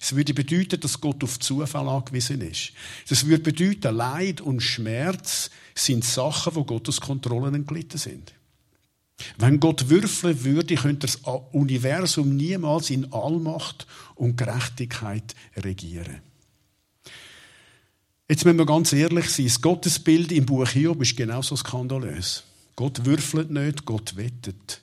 Es 0.00 0.14
würde 0.14 0.32
bedeuten, 0.32 0.80
dass 0.80 1.00
Gott 1.00 1.22
auf 1.24 1.38
Zufall 1.40 1.88
angewiesen 1.88 2.40
ist. 2.40 2.72
Das 3.08 3.26
würde 3.26 3.52
bedeuten, 3.52 3.94
Leid 3.94 4.40
und 4.40 4.60
Schmerz 4.60 5.50
sind 5.74 6.04
Sachen, 6.04 6.54
wo 6.54 6.64
Gottes 6.64 7.00
Kontrollen 7.00 7.54
entglitten 7.54 7.98
sind. 7.98 8.32
Wenn 9.38 9.60
Gott 9.60 9.88
würfeln 9.90 10.44
würde, 10.44 10.74
könnte 10.74 11.06
das 11.06 11.16
Universum 11.52 12.36
niemals 12.36 12.90
in 12.90 13.12
Allmacht 13.12 13.86
und 14.14 14.36
Gerechtigkeit 14.36 15.34
regieren. 15.56 16.20
Jetzt 18.28 18.44
müssen 18.44 18.58
wir 18.58 18.66
ganz 18.66 18.92
ehrlich 18.92 19.28
sein. 19.28 19.46
Das 19.46 19.60
Gottesbild 19.60 20.32
im 20.32 20.46
Buch 20.46 20.68
Hiob 20.68 21.02
ist 21.02 21.16
genauso 21.16 21.56
skandalös. 21.56 22.44
Gott 22.74 23.04
würfelt 23.04 23.50
nicht, 23.50 23.84
Gott 23.84 24.16
wettet. 24.16 24.80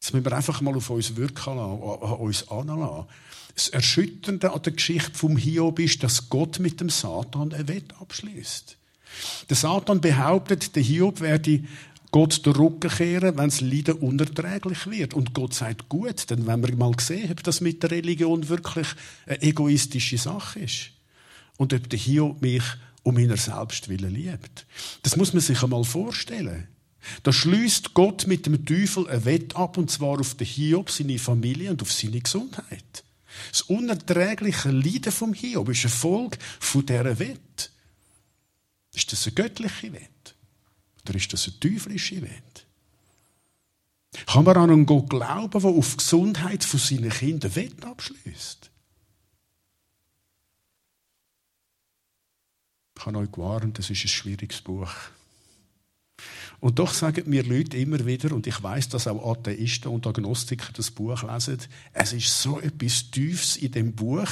Das 0.00 0.12
müssen 0.12 0.24
wir 0.24 0.32
einfach 0.32 0.60
mal 0.60 0.74
auf 0.74 0.90
uns 0.90 1.14
wirken 1.14 1.56
lassen, 1.56 1.82
an 1.82 2.18
uns 2.18 2.48
anlassen. 2.48 3.06
Das 3.54 3.68
Erschütternde 3.68 4.52
an 4.52 4.62
der 4.62 4.72
Geschichte 4.72 5.14
vom 5.14 5.36
Hiob 5.36 5.78
ist, 5.78 6.02
dass 6.02 6.28
Gott 6.28 6.58
mit 6.58 6.80
dem 6.80 6.88
Satan 6.88 7.52
ein 7.52 7.68
Wett 7.68 7.94
abschließt. 8.00 8.76
Der 9.48 9.56
Satan 9.56 10.00
behauptet, 10.00 10.74
der 10.74 10.82
Hiob 10.82 11.20
werde 11.20 11.64
Gott 12.10 12.44
den 12.44 12.54
Rücken 12.54 12.90
kehren, 12.90 13.36
wenn 13.38 13.48
das 13.48 13.60
Leiden 13.60 13.94
unerträglich 13.94 14.86
wird. 14.88 15.14
Und 15.14 15.32
Gott 15.34 15.54
sagt, 15.54 15.88
gut, 15.88 16.28
denn 16.30 16.46
wenn 16.46 16.62
wir 16.62 16.76
mal 16.76 16.92
gesehen 16.92 17.30
ob 17.30 17.42
das 17.42 17.60
mit 17.60 17.82
der 17.82 17.92
Religion 17.92 18.48
wirklich 18.48 18.88
eine 19.26 19.42
egoistische 19.42 20.18
Sache 20.18 20.60
ist. 20.60 20.90
Und 21.56 21.72
ob 21.72 21.88
der 21.88 21.98
Hiob 21.98 22.42
mich 22.42 22.64
um 23.02 23.14
meiner 23.14 23.36
selbst 23.36 23.88
willen 23.88 24.12
liebt. 24.12 24.66
Das 25.02 25.16
muss 25.16 25.32
man 25.32 25.40
sich 25.40 25.62
einmal 25.62 25.84
vorstellen. 25.84 26.68
Da 27.22 27.32
schließt 27.32 27.94
Gott 27.94 28.26
mit 28.26 28.46
dem 28.46 28.64
Teufel 28.66 29.08
ein 29.08 29.24
Wett 29.24 29.56
ab, 29.56 29.78
und 29.78 29.90
zwar 29.90 30.20
auf 30.20 30.34
den 30.34 30.46
Hiob, 30.46 30.90
seine 30.90 31.18
Familie 31.18 31.70
und 31.70 31.82
auf 31.82 31.92
seine 31.92 32.20
Gesundheit. 32.20 33.04
Das 33.50 33.62
unerträgliche 33.62 34.70
Leiden 34.70 35.12
vom 35.12 35.32
Hiob 35.32 35.68
ist 35.70 35.84
eine 35.84 35.90
Folge 35.90 36.38
von 36.58 36.84
dieser 36.84 37.18
Wett. 37.18 37.70
Ist 38.92 39.12
das 39.12 39.26
eine 39.26 39.34
göttliche 39.34 39.92
Wett? 39.92 40.19
Oder 41.04 41.16
ist 41.16 41.32
das 41.32 41.48
eine 41.48 41.60
teuflische 41.60 42.22
Wett? 42.22 42.66
Kann 44.26 44.44
man 44.44 44.56
an 44.56 44.70
einen 44.70 44.86
Gott 44.86 45.08
glauben, 45.10 45.60
der 45.60 45.70
auf 45.70 45.90
die 45.90 45.96
Gesundheit 45.98 46.64
von 46.64 46.80
seinen 46.80 47.10
Kindern 47.10 47.54
Wett 47.54 47.84
abschließt? 47.84 48.70
Ich 52.96 53.06
habe 53.06 53.18
euch 53.18 53.32
gewarnt, 53.32 53.78
das 53.78 53.88
ist 53.88 54.04
ein 54.04 54.08
schwieriges 54.08 54.60
Buch. 54.60 54.92
Und 56.60 56.78
doch 56.78 56.92
sagen 56.92 57.30
mir 57.30 57.42
Leute 57.42 57.78
immer 57.78 58.04
wieder, 58.04 58.34
und 58.34 58.46
ich 58.46 58.62
weiß, 58.62 58.90
dass 58.90 59.06
auch 59.06 59.32
Atheisten 59.32 59.90
und 59.90 60.06
Agnostiker 60.06 60.70
das 60.74 60.90
Buch 60.90 61.22
lesen, 61.22 61.58
es 61.94 62.12
ist 62.12 62.42
so 62.42 62.60
etwas 62.60 63.10
Tiefes 63.10 63.56
in 63.56 63.72
dem 63.72 63.94
Buch, 63.94 64.28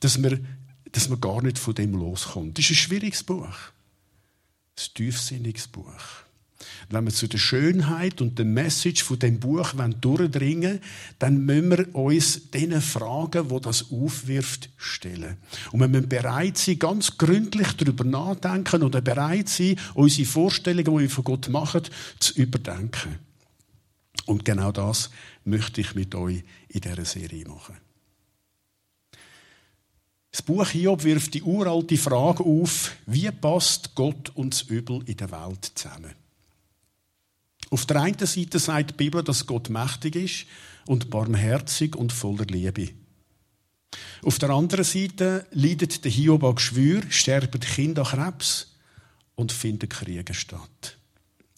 dass 0.00 0.16
man, 0.16 0.46
dass 0.90 1.10
man 1.10 1.20
gar 1.20 1.42
nicht 1.42 1.58
von 1.58 1.74
dem 1.74 1.92
loskommt. 1.92 2.56
Das 2.56 2.64
ist 2.64 2.70
ein 2.70 2.76
schwieriges 2.76 3.22
Buch. 3.22 3.54
Ein 4.80 4.94
tiefsinniges 4.94 5.68
Buch. 5.68 6.24
Wenn 6.88 7.04
wir 7.04 7.12
zu 7.12 7.28
der 7.28 7.38
Schönheit 7.38 8.20
und 8.20 8.38
der 8.38 8.46
Message 8.46 9.04
von 9.04 9.18
dem 9.18 9.38
Buch 9.38 9.72
durchdringen 10.00 10.72
wollen, 10.72 10.80
dann 11.18 11.44
müssen 11.44 11.70
wir 11.70 11.94
uns 11.94 12.50
diesen 12.50 12.80
Fragen, 12.80 13.50
wo 13.50 13.60
das 13.60 13.90
aufwirft, 13.92 14.70
stellen. 14.76 15.36
Und 15.72 15.80
wir 15.80 15.88
müssen 15.88 16.08
bereit 16.08 16.58
sein, 16.58 16.78
ganz 16.78 17.16
gründlich 17.16 17.72
darüber 17.74 18.04
nachdenken 18.04 18.82
oder 18.82 19.00
bereit 19.00 19.48
sein, 19.48 19.76
unsere 19.94 20.28
Vorstellungen, 20.28 20.96
die 20.96 21.02
wir 21.02 21.10
von 21.10 21.24
Gott 21.24 21.48
machen, 21.48 21.82
zu 22.18 22.34
überdenken. 22.34 23.18
Und 24.26 24.44
genau 24.44 24.72
das 24.72 25.10
möchte 25.44 25.80
ich 25.80 25.94
mit 25.94 26.14
euch 26.14 26.42
in 26.68 26.80
dieser 26.80 27.04
Serie 27.04 27.46
machen. 27.46 27.76
Das 30.30 30.42
Buch 30.42 30.68
Hiob 30.68 31.02
wirft 31.02 31.34
die 31.34 31.42
uralte 31.42 31.96
Frage 31.96 32.44
auf, 32.44 32.92
wie 33.06 33.30
passt 33.30 33.94
Gott 33.94 34.30
und 34.34 34.54
das 34.54 34.62
Übel 34.62 35.02
in 35.06 35.16
der 35.16 35.30
Welt 35.32 35.72
zusammen? 35.74 36.14
Auf 37.70 37.86
der 37.86 38.02
einen 38.02 38.26
Seite 38.26 38.58
sagt 38.58 38.90
die 38.90 38.94
Bibel, 38.94 39.22
dass 39.22 39.46
Gott 39.46 39.70
mächtig 39.70 40.16
ist 40.16 40.46
und 40.86 41.10
barmherzig 41.10 41.96
und 41.96 42.12
voller 42.12 42.44
Liebe. 42.46 42.90
Auf 44.22 44.38
der 44.38 44.50
anderen 44.50 44.84
Seite 44.84 45.46
leidet 45.50 46.04
der 46.04 46.10
Hiob 46.10 46.44
an 46.44 46.54
Geschwür, 46.56 47.02
sterben 47.08 47.60
Kinder 47.60 48.02
an 48.02 48.08
Krebs 48.08 48.74
und 49.34 49.52
finden 49.52 49.88
Kriege 49.88 50.34
statt. 50.34 50.96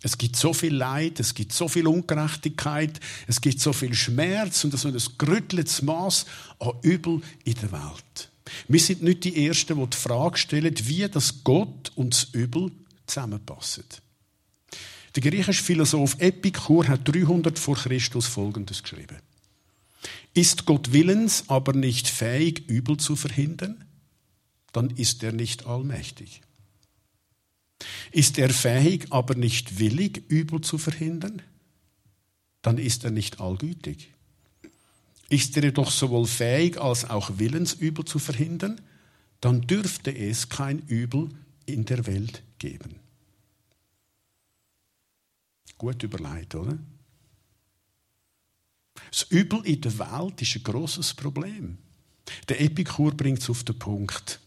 Es 0.02 0.18
gibt 0.18 0.36
so 0.36 0.52
viel 0.52 0.74
Leid, 0.74 1.20
es 1.20 1.34
gibt 1.34 1.52
so 1.52 1.68
viel 1.68 1.86
Ungerechtigkeit, 1.86 3.00
es 3.26 3.40
gibt 3.40 3.60
so 3.60 3.72
viel 3.72 3.94
Schmerz 3.94 4.64
und 4.64 4.76
so 4.76 4.88
ein 4.88 4.98
gerütteltes 5.18 5.82
Maß 5.82 6.26
an 6.58 6.72
Übel 6.82 7.20
in 7.44 7.54
der 7.54 7.72
Welt. 7.72 8.31
Wir 8.68 8.80
sind 8.80 9.02
nicht 9.02 9.24
die 9.24 9.46
Ersten, 9.46 9.78
die 9.78 9.90
die 9.90 9.96
Frage 9.96 10.38
stellen, 10.38 10.74
wie 10.84 11.08
das 11.08 11.44
Gott 11.44 11.92
und 11.94 12.14
das 12.14 12.24
Übel 12.32 12.72
zusammenpassen. 13.06 13.84
Der 15.14 15.22
griechische 15.22 15.62
Philosoph 15.62 16.16
Epikur 16.20 16.88
hat 16.88 17.06
300 17.06 17.58
vor 17.58 17.76
Christus 17.76 18.26
Folgendes 18.26 18.82
geschrieben. 18.82 19.18
Ist 20.34 20.64
Gott 20.64 20.92
willens, 20.92 21.44
aber 21.48 21.74
nicht 21.74 22.08
fähig, 22.08 22.68
Übel 22.68 22.96
zu 22.96 23.16
verhindern? 23.16 23.84
Dann 24.72 24.88
ist 24.90 25.22
er 25.22 25.32
nicht 25.32 25.66
allmächtig. 25.66 26.40
Ist 28.10 28.38
er 28.38 28.50
fähig, 28.50 29.06
aber 29.10 29.34
nicht 29.34 29.78
willig, 29.78 30.22
Übel 30.28 30.62
zu 30.62 30.78
verhindern? 30.78 31.42
Dann 32.62 32.78
ist 32.78 33.04
er 33.04 33.10
nicht 33.10 33.40
allgütig. 33.40 34.12
Ist 35.32 35.56
er 35.56 35.64
jedoch 35.64 35.90
sowohl 35.90 36.26
fähig 36.26 36.78
als 36.78 37.08
auch 37.08 37.38
willens, 37.38 37.72
Übel 37.72 38.04
zu 38.04 38.18
verhindern? 38.18 38.78
Dann 39.40 39.62
dürfte 39.62 40.14
es 40.14 40.50
kein 40.50 40.80
Übel 40.80 41.30
in 41.64 41.86
der 41.86 42.06
Welt 42.06 42.42
geben. 42.58 42.96
Gut 45.78 46.02
überlegt, 46.02 46.54
oder? 46.54 46.76
Das 49.10 49.22
Übel 49.30 49.64
in 49.64 49.80
der 49.80 49.98
Welt 49.98 50.42
ist 50.42 50.54
ein 50.54 50.64
großes 50.64 51.14
Problem. 51.14 51.78
Der 52.50 52.60
Epikur 52.60 53.12
bringt 53.12 53.38
es 53.38 53.48
auf 53.48 53.64
den 53.64 53.78
Punkt. 53.78 54.38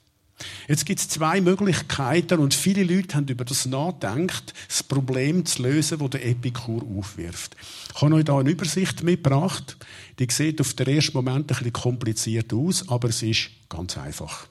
Jetzt 0.68 0.86
gibt 0.86 1.00
es 1.00 1.08
zwei 1.08 1.40
Möglichkeiten 1.40 2.40
und 2.40 2.54
viele 2.54 2.84
Leute 2.84 3.16
haben 3.16 3.28
über 3.28 3.46
das 3.46 3.66
nachgedacht, 3.66 4.54
das 4.68 4.84
Problem 4.84 5.46
zu 5.46 5.64
lösen, 5.64 6.00
das 6.00 6.10
der 6.10 6.26
Epikur 6.26 6.84
aufwirft. 6.98 7.56
Ich 7.96 8.02
habe 8.02 8.16
euch 8.16 8.26
da 8.26 8.40
eine 8.40 8.50
Übersicht 8.50 9.04
mitgebracht. 9.04 9.78
Die 10.20 10.28
sieht 10.30 10.60
auf 10.60 10.74
den 10.74 10.88
ersten 10.88 11.14
Moment 11.14 11.44
ein 11.44 11.46
bisschen 11.46 11.74
kompliziert 11.74 12.54
aus, 12.54 12.88
aber 12.90 13.10
es 13.10 13.24
ist 13.24 13.50
ganz 13.70 13.98
einfach. 13.98 14.48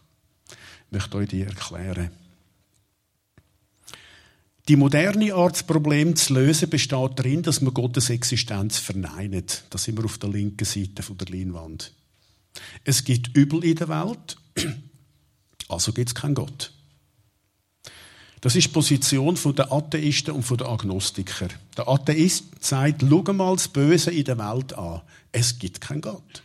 Ich 0.49 0.93
möchte 0.93 1.17
euch 1.19 1.29
die 1.29 1.43
erklären. 1.43 2.11
Die 4.69 4.77
moderne 4.77 5.35
Art, 5.35 5.57
das 5.57 5.63
Problem 5.63 6.17
zu 6.17 6.33
lösen, 6.33 6.71
besteht 6.71 7.19
darin, 7.19 7.43
dass 7.43 7.61
man 7.61 7.75
Gottes 7.75 8.09
Existenz 8.09 8.79
verneint. 8.79 9.65
Das 9.69 9.85
sind 9.85 9.99
wir 9.99 10.07
auf 10.07 10.17
der 10.17 10.31
linken 10.31 10.65
Seite 10.65 11.03
der 11.03 11.29
Leinwand. 11.29 11.93
Es 12.85 13.05
gibt 13.05 13.37
Übel 13.37 13.63
in 13.63 13.77
der 13.77 13.89
Welt, 13.89 14.39
also 15.75 15.93
gibt 15.93 16.09
es 16.09 16.15
keinen 16.15 16.35
Gott. 16.35 16.73
Das 18.41 18.57
ist 18.57 18.67
die 18.67 18.73
Position 18.73 19.39
der 19.57 19.73
Atheisten 19.73 20.35
und 20.35 20.61
der 20.61 20.69
Agnostiker. 20.69 21.49
Der 21.77 21.89
Atheist 21.89 22.45
sagt, 22.61 23.03
schau 23.09 23.33
mal 23.33 23.55
das 23.55 23.69
Böse 23.69 24.11
in 24.11 24.25
der 24.25 24.39
Welt 24.39 24.75
an. 24.75 25.01
Es 25.33 25.59
gibt 25.59 25.81
keinen 25.81 26.03
Gott. 26.03 26.43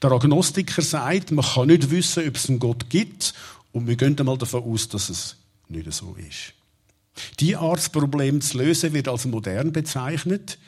Der 0.00 0.12
Agnostiker 0.12 0.80
sagt, 0.80 1.32
man 1.32 1.44
kann 1.44 1.66
nicht 1.66 1.90
wissen, 1.90 2.26
ob 2.28 2.36
es 2.36 2.48
einen 2.48 2.60
Gott 2.60 2.88
gibt 2.88 3.34
und 3.72 3.86
wir 3.86 3.96
gehen 3.96 4.18
einmal 4.18 4.38
davon 4.38 4.62
aus, 4.62 4.88
dass 4.88 5.08
es 5.08 5.36
nicht 5.68 5.92
so 5.92 6.16
ist. 6.16 6.54
Die 7.40 7.56
Art, 7.56 7.78
das 7.78 7.88
Problem 7.88 8.40
zu 8.40 8.58
lösen, 8.58 8.92
wird 8.92 9.08
als 9.08 9.24
modern 9.24 9.72
bezeichnet. 9.72 10.58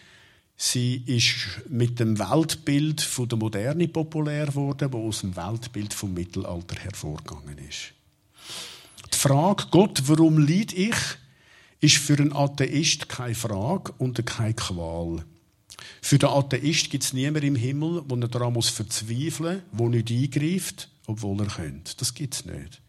Sie 0.63 1.03
ist 1.07 1.63
mit 1.71 1.99
dem 2.01 2.19
Weltbild 2.19 3.01
von 3.01 3.27
der 3.27 3.39
Moderne 3.39 3.89
populär 3.89 4.45
geworden, 4.45 4.93
wo 4.93 5.09
aus 5.09 5.23
dem 5.23 5.35
Weltbild 5.35 5.95
vom 5.95 6.13
Mittelalter 6.13 6.77
hervorgegangen 6.77 7.57
ist. 7.67 7.95
Die 9.11 9.17
Frage, 9.17 9.69
Gott, 9.71 10.03
warum 10.05 10.37
leid 10.37 10.75
ich, 10.75 10.95
ist 11.81 11.97
für 11.97 12.19
einen 12.19 12.35
Atheist 12.35 13.09
keine 13.09 13.35
Frage 13.35 13.93
und 13.97 14.27
keine 14.27 14.53
Qual. 14.53 15.25
Für 16.03 16.19
den 16.19 16.29
Atheist 16.29 16.91
gibt 16.91 17.05
es 17.05 17.15
niemanden 17.15 17.49
im 17.49 17.57
Himmel, 17.57 18.03
der 18.07 18.29
daran 18.29 18.53
muss 18.53 18.69
verzweifeln 18.69 19.63
muss, 19.73 19.91
der 19.91 20.03
nicht 20.03 20.11
eingreift, 20.11 20.91
obwohl 21.07 21.41
er 21.41 21.47
könnte. 21.47 21.95
Das 21.97 22.13
gibt 22.13 22.35
es 22.35 22.45
nicht. 22.45 22.83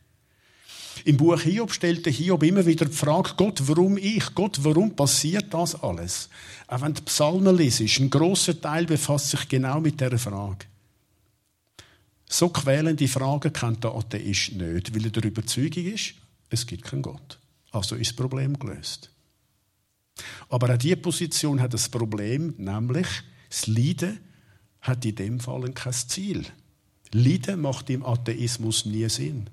Im 1.05 1.17
Buch 1.17 1.41
Hiob 1.41 1.71
stellt 1.71 2.05
der 2.05 2.13
Hiob 2.13 2.43
immer 2.43 2.65
wieder 2.65 2.85
die 2.85 2.95
Frage, 2.95 3.31
Gott, 3.35 3.61
warum 3.65 3.97
ich? 3.97 4.33
Gott, 4.35 4.59
warum 4.63 4.95
passiert 4.95 5.53
das 5.53 5.81
alles? 5.81 6.29
Auch 6.67 6.81
wenn 6.81 6.93
du 6.93 7.01
Psalmen 7.01 7.57
liest, 7.57 7.99
ein 7.99 8.09
grosser 8.09 8.59
Teil 8.59 8.85
befasst 8.85 9.31
sich 9.31 9.47
genau 9.49 9.79
mit 9.79 9.99
dieser 9.99 10.17
Frage. 10.17 10.65
So 12.29 12.49
quälende 12.49 13.07
Fragen 13.07 13.51
kennt 13.51 13.83
der 13.83 13.93
Atheist 13.93 14.53
nicht, 14.53 14.95
weil 14.95 15.05
er 15.05 15.11
der 15.11 15.25
Überzeugung 15.25 15.85
ist, 15.85 16.13
es 16.49 16.65
gibt 16.65 16.83
keinen 16.83 17.01
Gott. 17.01 17.39
Also 17.71 17.95
ist 17.95 18.11
das 18.11 18.15
Problem 18.15 18.57
gelöst. 18.57 19.09
Aber 20.49 20.73
auch 20.73 20.77
diese 20.77 20.97
Position 20.97 21.59
hat 21.59 21.73
das 21.73 21.89
Problem, 21.89 22.53
nämlich 22.57 23.07
das 23.49 23.67
Leiden 23.67 24.19
hat 24.81 25.05
in 25.05 25.15
dem 25.15 25.39
Fall 25.39 25.69
kein 25.71 25.93
Ziel. 25.93 26.45
Leiden 27.11 27.61
macht 27.61 27.89
im 27.89 28.05
Atheismus 28.05 28.85
nie 28.85 29.07
Sinn. 29.09 29.49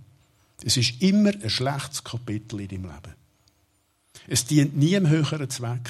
Es 0.64 0.76
ist 0.76 1.00
immer 1.00 1.30
ein 1.30 1.50
schlechtes 1.50 2.02
Kapitel 2.02 2.60
in 2.60 2.68
deinem 2.68 2.84
Leben. 2.84 3.14
Es 4.26 4.44
dient 4.44 4.76
nie 4.76 4.96
einem 4.96 5.08
höheren 5.08 5.48
Zweck. 5.48 5.88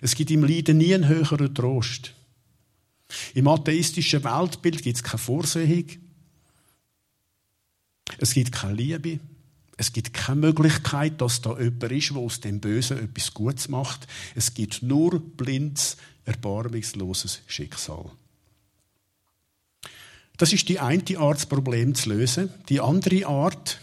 Es 0.00 0.14
gibt 0.14 0.30
im 0.30 0.44
Leiden 0.44 0.78
nie 0.78 0.94
einen 0.94 1.08
höheren 1.08 1.54
Trost. 1.54 2.14
Im 3.34 3.48
atheistischen 3.48 4.22
Weltbild 4.22 4.82
gibt 4.82 4.96
es 4.96 5.02
keine 5.02 5.18
Vorsehung. 5.18 5.86
Es 8.18 8.34
gibt 8.34 8.52
keine 8.52 8.74
Liebe. 8.74 9.20
Es 9.76 9.92
gibt 9.92 10.12
keine 10.12 10.40
Möglichkeit, 10.40 11.20
dass 11.20 11.40
da 11.40 11.58
jemand 11.58 11.90
ist, 11.90 12.10
der 12.10 12.16
aus 12.18 12.40
dem 12.40 12.60
Bösen 12.60 12.98
etwas 12.98 13.32
Gutes 13.32 13.68
macht. 13.68 14.06
Es 14.34 14.52
gibt 14.52 14.82
nur 14.82 15.18
blindes, 15.18 15.96
erbarmungsloses 16.26 17.40
Schicksal. 17.46 18.10
Das 20.36 20.52
ist 20.52 20.68
die 20.68 20.78
eine 20.78 21.02
Art, 21.18 21.38
das 21.38 21.46
Problem 21.46 21.94
zu 21.94 22.10
lösen. 22.10 22.50
Die 22.68 22.80
andere 22.80 23.26
Art 23.26 23.80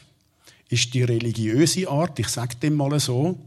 ist 0.70 0.94
die 0.94 1.04
religiöse 1.04 1.90
Art, 1.90 2.20
ich 2.20 2.28
sage 2.28 2.56
dem 2.56 2.76
mal 2.76 3.00
so. 3.00 3.40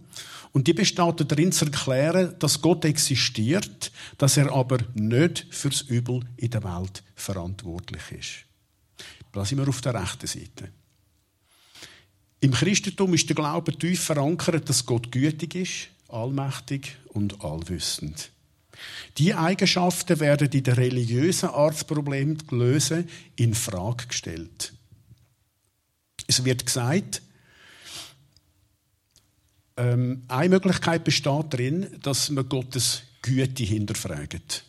Und 0.53 0.67
die 0.67 0.73
besteht 0.73 1.31
darin 1.31 1.53
zu 1.53 1.67
erklären, 1.67 2.35
dass 2.39 2.61
Gott 2.61 2.85
existiert, 2.85 3.93
dass 4.19 4.37
er 4.37 4.53
aber 4.53 4.79
nicht 4.95 5.47
fürs 5.51 5.83
Übel 5.83 6.23
in 6.37 6.51
der 6.51 6.65
Welt 6.65 7.05
verantwortlich 7.15 8.03
ist. 8.11 8.31
Da 9.33 9.45
sind 9.45 9.59
wir 9.59 9.69
auf 9.69 9.81
der 9.81 9.95
rechten 9.95 10.27
Seite. 10.27 10.71
Im 12.41 12.53
Christentum 12.53 13.15
ist 13.15 13.29
der 13.29 13.37
Glaube 13.37 13.77
tief 13.77 14.03
verankert, 14.03 14.69
dass 14.69 14.87
Gott 14.87 15.13
gütig 15.13 15.55
ist, 15.55 15.89
allmächtig 16.09 16.97
und 17.09 17.45
allwissend. 17.45 18.31
Die 19.19 19.35
Eigenschaften 19.35 20.19
werden 20.21 20.51
in 20.51 20.63
der 20.63 20.79
religiösen 20.79 21.51
Arztproblem 21.51 22.39
lösen 22.51 23.09
in 23.37 23.55
Frage 23.55 24.07
gestellt. 24.07 24.73
Es 26.31 26.45
wird 26.45 26.65
gesagt, 26.65 27.23
ähm, 29.77 30.23
eine 30.29 30.49
Möglichkeit 30.49 31.03
besteht 31.03 31.47
darin, 31.53 31.89
dass 32.03 32.31
man 32.31 32.49
Gottes 32.49 33.03
Güte 33.21 33.65
hinterfragt. 33.65 34.65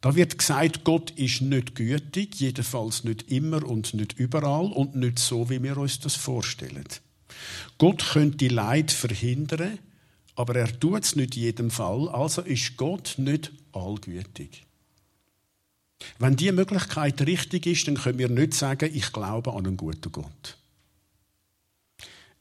Da 0.00 0.14
wird 0.14 0.38
gesagt, 0.38 0.84
Gott 0.84 1.10
ist 1.16 1.40
nicht 1.40 1.74
gütig, 1.74 2.36
jedenfalls 2.36 3.02
nicht 3.02 3.28
immer 3.28 3.64
und 3.64 3.94
nicht 3.94 4.12
überall 4.20 4.66
und 4.66 4.94
nicht 4.94 5.18
so, 5.18 5.50
wie 5.50 5.60
wir 5.60 5.78
uns 5.78 5.98
das 5.98 6.14
vorstellen. 6.14 6.86
Gott 7.76 8.12
könnte 8.12 8.46
Leid 8.46 8.92
verhindern, 8.92 9.80
aber 10.36 10.54
er 10.54 10.78
tut 10.78 11.02
es 11.02 11.16
nicht 11.16 11.36
in 11.36 11.42
jedem 11.42 11.70
Fall, 11.72 12.08
also 12.08 12.42
ist 12.42 12.76
Gott 12.76 13.14
nicht 13.16 13.50
allgütig. 13.72 14.64
Wenn 16.20 16.36
diese 16.36 16.52
Möglichkeit 16.52 17.20
richtig 17.22 17.66
ist, 17.66 17.88
dann 17.88 17.96
können 17.96 18.18
wir 18.20 18.28
nicht 18.28 18.54
sagen, 18.54 18.90
ich 18.94 19.10
glaube 19.10 19.50
an 19.54 19.66
einen 19.66 19.76
guten 19.76 20.12
Gott. 20.12 20.56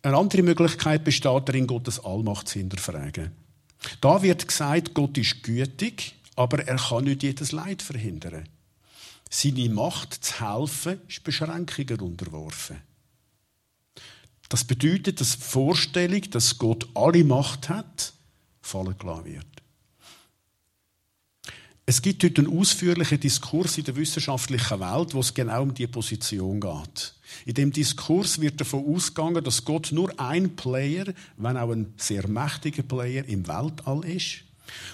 Eine 0.03 0.17
andere 0.17 0.43
Möglichkeit 0.43 1.05
besteht 1.05 1.47
darin, 1.47 1.65
Gottes 1.65 2.03
Allmacht 2.03 2.49
zu 2.49 2.59
hinterfragen. 2.59 3.31
Da 4.01 4.21
wird 4.21 4.45
gesagt, 4.47 4.93
Gott 4.93 5.17
ist 5.17 5.41
gütig, 5.43 6.15
aber 6.35 6.67
er 6.67 6.75
kann 6.75 7.05
nicht 7.05 7.23
jedes 7.23 7.53
Leid 7.53 7.81
verhindern. 7.81 8.49
Seine 9.29 9.69
Macht 9.69 10.13
zu 10.25 10.41
helfen 10.41 10.99
ist 11.07 11.23
Beschränkungen 11.23 12.01
unterworfen. 12.01 12.81
Das 14.49 14.65
bedeutet, 14.65 15.21
dass 15.21 15.37
die 15.37 15.43
Vorstellung, 15.43 16.29
dass 16.31 16.57
Gott 16.57 16.87
alle 16.95 17.23
Macht 17.23 17.69
hat, 17.69 18.13
fallen 18.61 18.97
gelassen 18.99 19.25
wird. 19.25 19.45
Es 21.85 22.01
gibt 22.01 22.23
heute 22.23 22.41
einen 22.41 22.59
ausführlichen 22.59 23.19
Diskurs 23.21 23.77
in 23.77 23.85
der 23.85 23.95
wissenschaftlichen 23.95 24.79
Welt, 24.79 25.13
wo 25.13 25.21
es 25.21 25.33
genau 25.33 25.63
um 25.63 25.73
diese 25.73 25.89
Position 25.89 26.59
geht. 26.59 27.13
In 27.45 27.53
dem 27.53 27.71
Diskurs 27.71 28.41
wird 28.41 28.59
davon 28.59 28.85
ausgegangen, 28.85 29.43
dass 29.43 29.65
Gott 29.65 29.91
nur 29.91 30.19
ein 30.19 30.55
Player, 30.55 31.13
wenn 31.37 31.57
auch 31.57 31.71
ein 31.71 31.93
sehr 31.97 32.27
mächtiger 32.27 32.83
Player 32.83 33.25
im 33.25 33.47
Weltall 33.47 34.05
ist. 34.05 34.43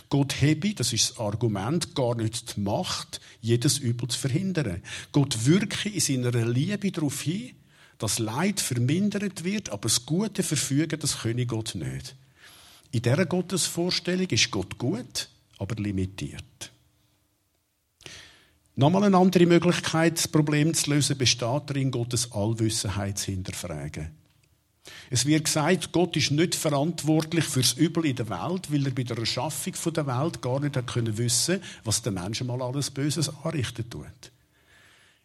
Gott 0.09 0.41
habe, 0.41 0.73
das 0.73 0.93
ist 0.93 1.11
das 1.11 1.19
Argument, 1.19 1.95
gar 1.95 2.15
nicht 2.15 2.55
die 2.55 2.61
Macht, 2.61 3.21
jedes 3.41 3.77
Übel 3.77 4.07
zu 4.09 4.19
verhindern. 4.19 4.81
Gott 5.11 5.45
wirke 5.45 5.89
in 5.89 5.99
seiner 5.99 6.45
Liebe 6.45 6.91
darauf 6.91 7.21
hin, 7.21 7.51
dass 7.97 8.19
Leid 8.19 8.59
vermindert 8.59 9.43
wird, 9.43 9.69
aber 9.69 9.83
das 9.83 10.05
Gute 10.05 10.41
verfügen, 10.41 10.99
das 10.99 11.19
könne 11.19 11.45
Gott 11.45 11.75
nicht. 11.75 12.15
In 12.91 13.01
dieser 13.01 13.25
Gottesvorstellung 13.25 14.27
ist 14.27 14.49
Gott 14.49 14.77
gut, 14.77 15.29
aber 15.59 15.75
limitiert. 15.75 16.71
Nochmal 18.79 19.03
eine 19.03 19.17
andere 19.17 19.45
Möglichkeit, 19.45 20.17
das 20.17 20.29
Problem 20.29 20.73
zu 20.73 20.91
lösen, 20.91 21.17
besteht 21.17 21.41
darin, 21.67 21.91
Gottes 21.91 22.31
Allwissenheit 22.31 23.17
zu 23.17 23.29
hinterfragen. 23.29 24.11
Es 25.09 25.25
wird 25.25 25.43
gesagt, 25.43 25.91
Gott 25.91 26.15
ist 26.15 26.31
nicht 26.31 26.55
verantwortlich 26.55 27.43
fürs 27.43 27.73
Übel 27.73 28.05
in 28.05 28.15
der 28.15 28.29
Welt, 28.29 28.71
weil 28.71 28.87
er 28.87 28.93
bei 28.93 29.03
der 29.03 29.17
Erschaffung 29.17 29.73
der 29.93 30.07
Welt 30.07 30.41
gar 30.41 30.61
nicht 30.61 30.77
wissen, 31.17 31.61
was 31.83 32.01
der 32.01 32.13
Mensch 32.13 32.41
mal 32.43 32.61
alles 32.61 32.89
Böses 32.89 33.29
anrichten 33.43 33.89
tut. 33.89 34.31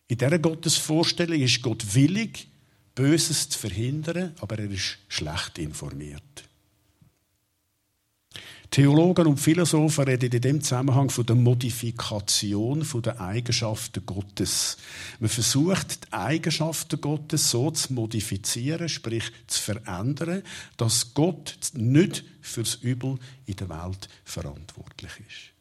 In 0.09 0.19
dieser 0.19 0.41
Gottesvorstellung 0.41 1.41
ist 1.41 1.63
Gott 1.63 1.95
willig, 1.95 2.49
Böses 2.97 3.51
zu 3.51 3.57
verhindern, 3.57 4.35
aber 4.41 4.59
er 4.59 4.69
ist 4.69 4.99
schlecht 5.07 5.59
informiert. 5.61 6.43
Theologen 8.75 9.29
und 9.29 9.39
Philosophen 9.39 10.03
reden 10.03 10.33
in 10.33 10.41
dem 10.41 10.61
Zusammenhang 10.61 11.09
von 11.09 11.25
der 11.25 11.37
Modifikation 11.37 12.85
der 13.05 13.21
Eigenschaften 13.21 14.05
Gottes. 14.05 14.79
Man 15.21 15.31
versucht, 15.31 16.09
die 16.09 16.13
Eigenschaften 16.13 17.01
Gottes 17.01 17.53
so 17.53 17.71
zu 17.71 17.93
modifizieren, 17.93 18.89
sprich 18.89 19.31
zu 19.47 19.63
verändern, 19.63 20.43
dass 20.77 21.15
Gott 21.15 21.57
nicht 21.75 22.25
fürs 22.41 22.75
Übel 22.75 23.21
in 23.47 23.55
der 23.55 23.69
Welt 23.69 24.09
verantwortlich 24.25 25.13
ist. 25.21 25.53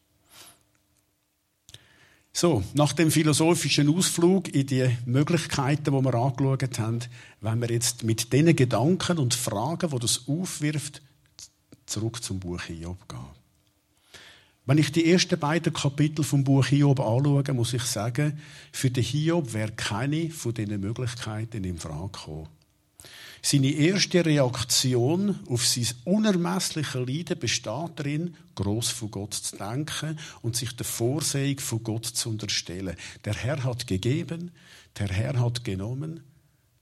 So, 2.32 2.64
nach 2.74 2.94
dem 2.94 3.12
philosophischen 3.12 3.96
Ausflug 3.96 4.52
in 4.52 4.66
die 4.66 4.90
Möglichkeiten, 5.06 5.84
die 5.96 6.04
wir 6.04 6.14
angeschaut 6.14 6.80
haben, 6.80 6.98
wenn 7.40 7.60
wir 7.60 7.70
jetzt 7.70 8.02
mit 8.02 8.32
diesen 8.32 8.56
Gedanken 8.56 9.18
und 9.18 9.34
Fragen, 9.34 9.88
die 9.88 9.98
das 10.00 10.24
aufwirft, 10.26 11.00
zurück 11.86 12.22
zum 12.22 12.40
Buch 12.40 12.62
Hiob 12.62 13.08
gehen. 13.08 13.44
Wenn 14.66 14.78
ich 14.78 14.92
die 14.92 15.10
ersten 15.10 15.38
beiden 15.38 15.74
Kapitel 15.74 16.24
vom 16.24 16.42
Buch 16.42 16.66
Hiob 16.66 16.98
anschaue, 17.00 17.52
muss 17.52 17.74
ich 17.74 17.82
sagen, 17.82 18.40
für 18.72 18.90
den 18.90 19.04
Hiob 19.04 19.52
wäre 19.52 19.72
keine 19.72 20.30
von 20.30 20.54
diesen 20.54 20.80
Möglichkeiten 20.80 21.64
in 21.64 21.78
Frage 21.78 22.12
gekommen. 22.12 22.48
Seine 23.42 23.72
erste 23.72 24.24
Reaktion 24.24 25.38
auf 25.50 25.66
sein 25.66 25.86
unermessliche 26.04 27.00
Leiden 27.00 27.38
besteht 27.38 27.90
darin, 27.96 28.36
gross 28.54 28.88
von 28.88 29.10
Gott 29.10 29.34
zu 29.34 29.58
denken 29.58 30.18
und 30.40 30.56
sich 30.56 30.74
der 30.74 30.86
Vorsehung 30.86 31.58
von 31.58 31.84
Gott 31.84 32.06
zu 32.06 32.30
unterstellen. 32.30 32.96
Der 33.26 33.34
Herr 33.34 33.62
hat 33.62 33.86
gegeben, 33.86 34.50
der 34.98 35.08
Herr 35.08 35.38
hat 35.38 35.62
genommen, 35.62 36.22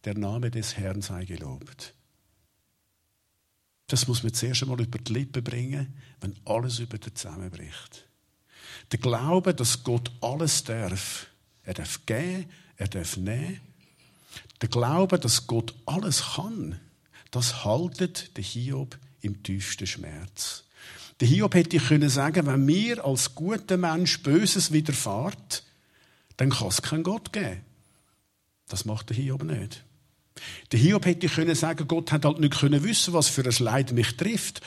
der 0.04 0.16
Name 0.16 0.52
des 0.52 0.76
Herrn 0.76 1.02
sei 1.02 1.24
gelobt. 1.24 1.94
Das 3.86 4.08
muss 4.08 4.22
man 4.22 4.32
zuerst 4.32 4.62
einmal 4.62 4.80
über 4.80 4.98
die 4.98 5.12
Lippen 5.12 5.44
bringen, 5.44 5.94
wenn 6.20 6.34
alles 6.44 6.78
über 6.78 6.98
den 6.98 7.14
zusammenbricht. 7.14 8.06
Der 8.90 8.98
Glaube, 8.98 9.54
dass 9.54 9.84
Gott 9.84 10.10
alles 10.20 10.64
darf. 10.64 11.26
Er 11.64 11.74
darf 11.74 12.04
geben, 12.06 12.46
er 12.76 12.88
darf 12.88 13.16
nehmen. 13.16 13.60
Der 14.60 14.68
Glaube, 14.68 15.18
dass 15.18 15.46
Gott 15.46 15.74
alles 15.86 16.34
kann, 16.34 16.80
das 17.30 17.64
haltet 17.64 18.36
der 18.36 18.44
Hiob 18.44 18.98
im 19.20 19.42
tiefsten 19.42 19.86
Schmerz. 19.86 20.64
Der 21.20 21.28
Hiob 21.28 21.54
hätte 21.54 21.78
können 21.78 22.08
sagen, 22.08 22.46
wenn 22.46 22.64
mir 22.64 23.04
als 23.04 23.34
guter 23.34 23.76
Mensch 23.76 24.22
Böses 24.22 24.72
widerfahrt, 24.72 25.64
dann 26.36 26.50
kann 26.50 26.68
es 26.68 26.82
keinen 26.82 27.02
Gott 27.02 27.32
geben. 27.32 27.64
Das 28.68 28.84
macht 28.84 29.10
der 29.10 29.16
Hiob 29.16 29.44
nicht. 29.44 29.84
Der 30.70 30.78
Hiob 30.78 31.04
hätte 31.06 31.28
können 31.28 31.54
sagen, 31.54 31.86
Gott 31.86 32.12
hat 32.12 32.24
halt 32.24 32.40
nicht 32.40 32.58
können 32.58 32.82
wissen, 32.82 33.12
was 33.12 33.28
für 33.28 33.44
ein 33.44 33.64
Leid 33.64 33.92
mich 33.92 34.16
trifft. 34.16 34.60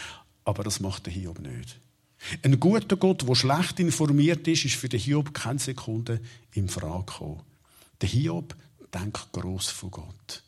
Aber 0.43 0.63
das 0.63 0.79
macht 0.79 1.07
der 1.07 1.13
Hiob 1.13 1.39
nicht. 1.39 1.79
Ein 2.43 2.59
guter 2.59 2.95
Gott, 2.97 3.27
der 3.27 3.35
schlecht 3.35 3.79
informiert 3.79 4.47
ist, 4.47 4.65
ist 4.65 4.75
für 4.75 4.89
den 4.89 4.99
Hiob 4.99 5.33
keine 5.33 5.59
Sekunde 5.59 6.21
in 6.53 6.69
Frage 6.69 7.05
gekommen. 7.05 7.41
Der 8.01 8.09
Hiob 8.09 8.55
denkt 8.93 9.31
gross 9.31 9.67
von 9.67 9.91
Gott. 9.91 10.43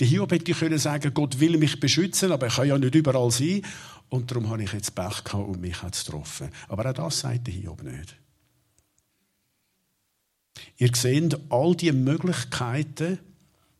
Der 0.00 0.06
Hiob 0.06 0.32
hätte 0.32 0.52
können 0.52 0.78
sagen, 0.78 1.12
Gott 1.12 1.40
will 1.40 1.58
mich 1.58 1.78
beschützen, 1.78 2.32
aber 2.32 2.46
ich 2.46 2.54
kann 2.54 2.68
ja 2.68 2.78
nicht 2.78 2.94
überall 2.94 3.30
sein. 3.30 3.62
Und 4.08 4.30
darum 4.30 4.48
habe 4.48 4.62
ich 4.62 4.72
jetzt 4.72 4.94
Pech 4.94 5.24
gehabt 5.24 5.48
und 5.48 5.60
mich 5.60 5.82
hat 5.82 5.94
es 5.94 6.04
getroffen. 6.04 6.48
Aber 6.68 6.88
auch 6.88 6.94
das 6.94 7.20
sagt 7.20 7.46
der 7.46 7.54
Hiob 7.54 7.82
nicht. 7.82 8.16
Ihr 10.76 10.90
seht, 10.94 11.38
all 11.50 11.74
die 11.74 11.92
Möglichkeiten, 11.92 13.18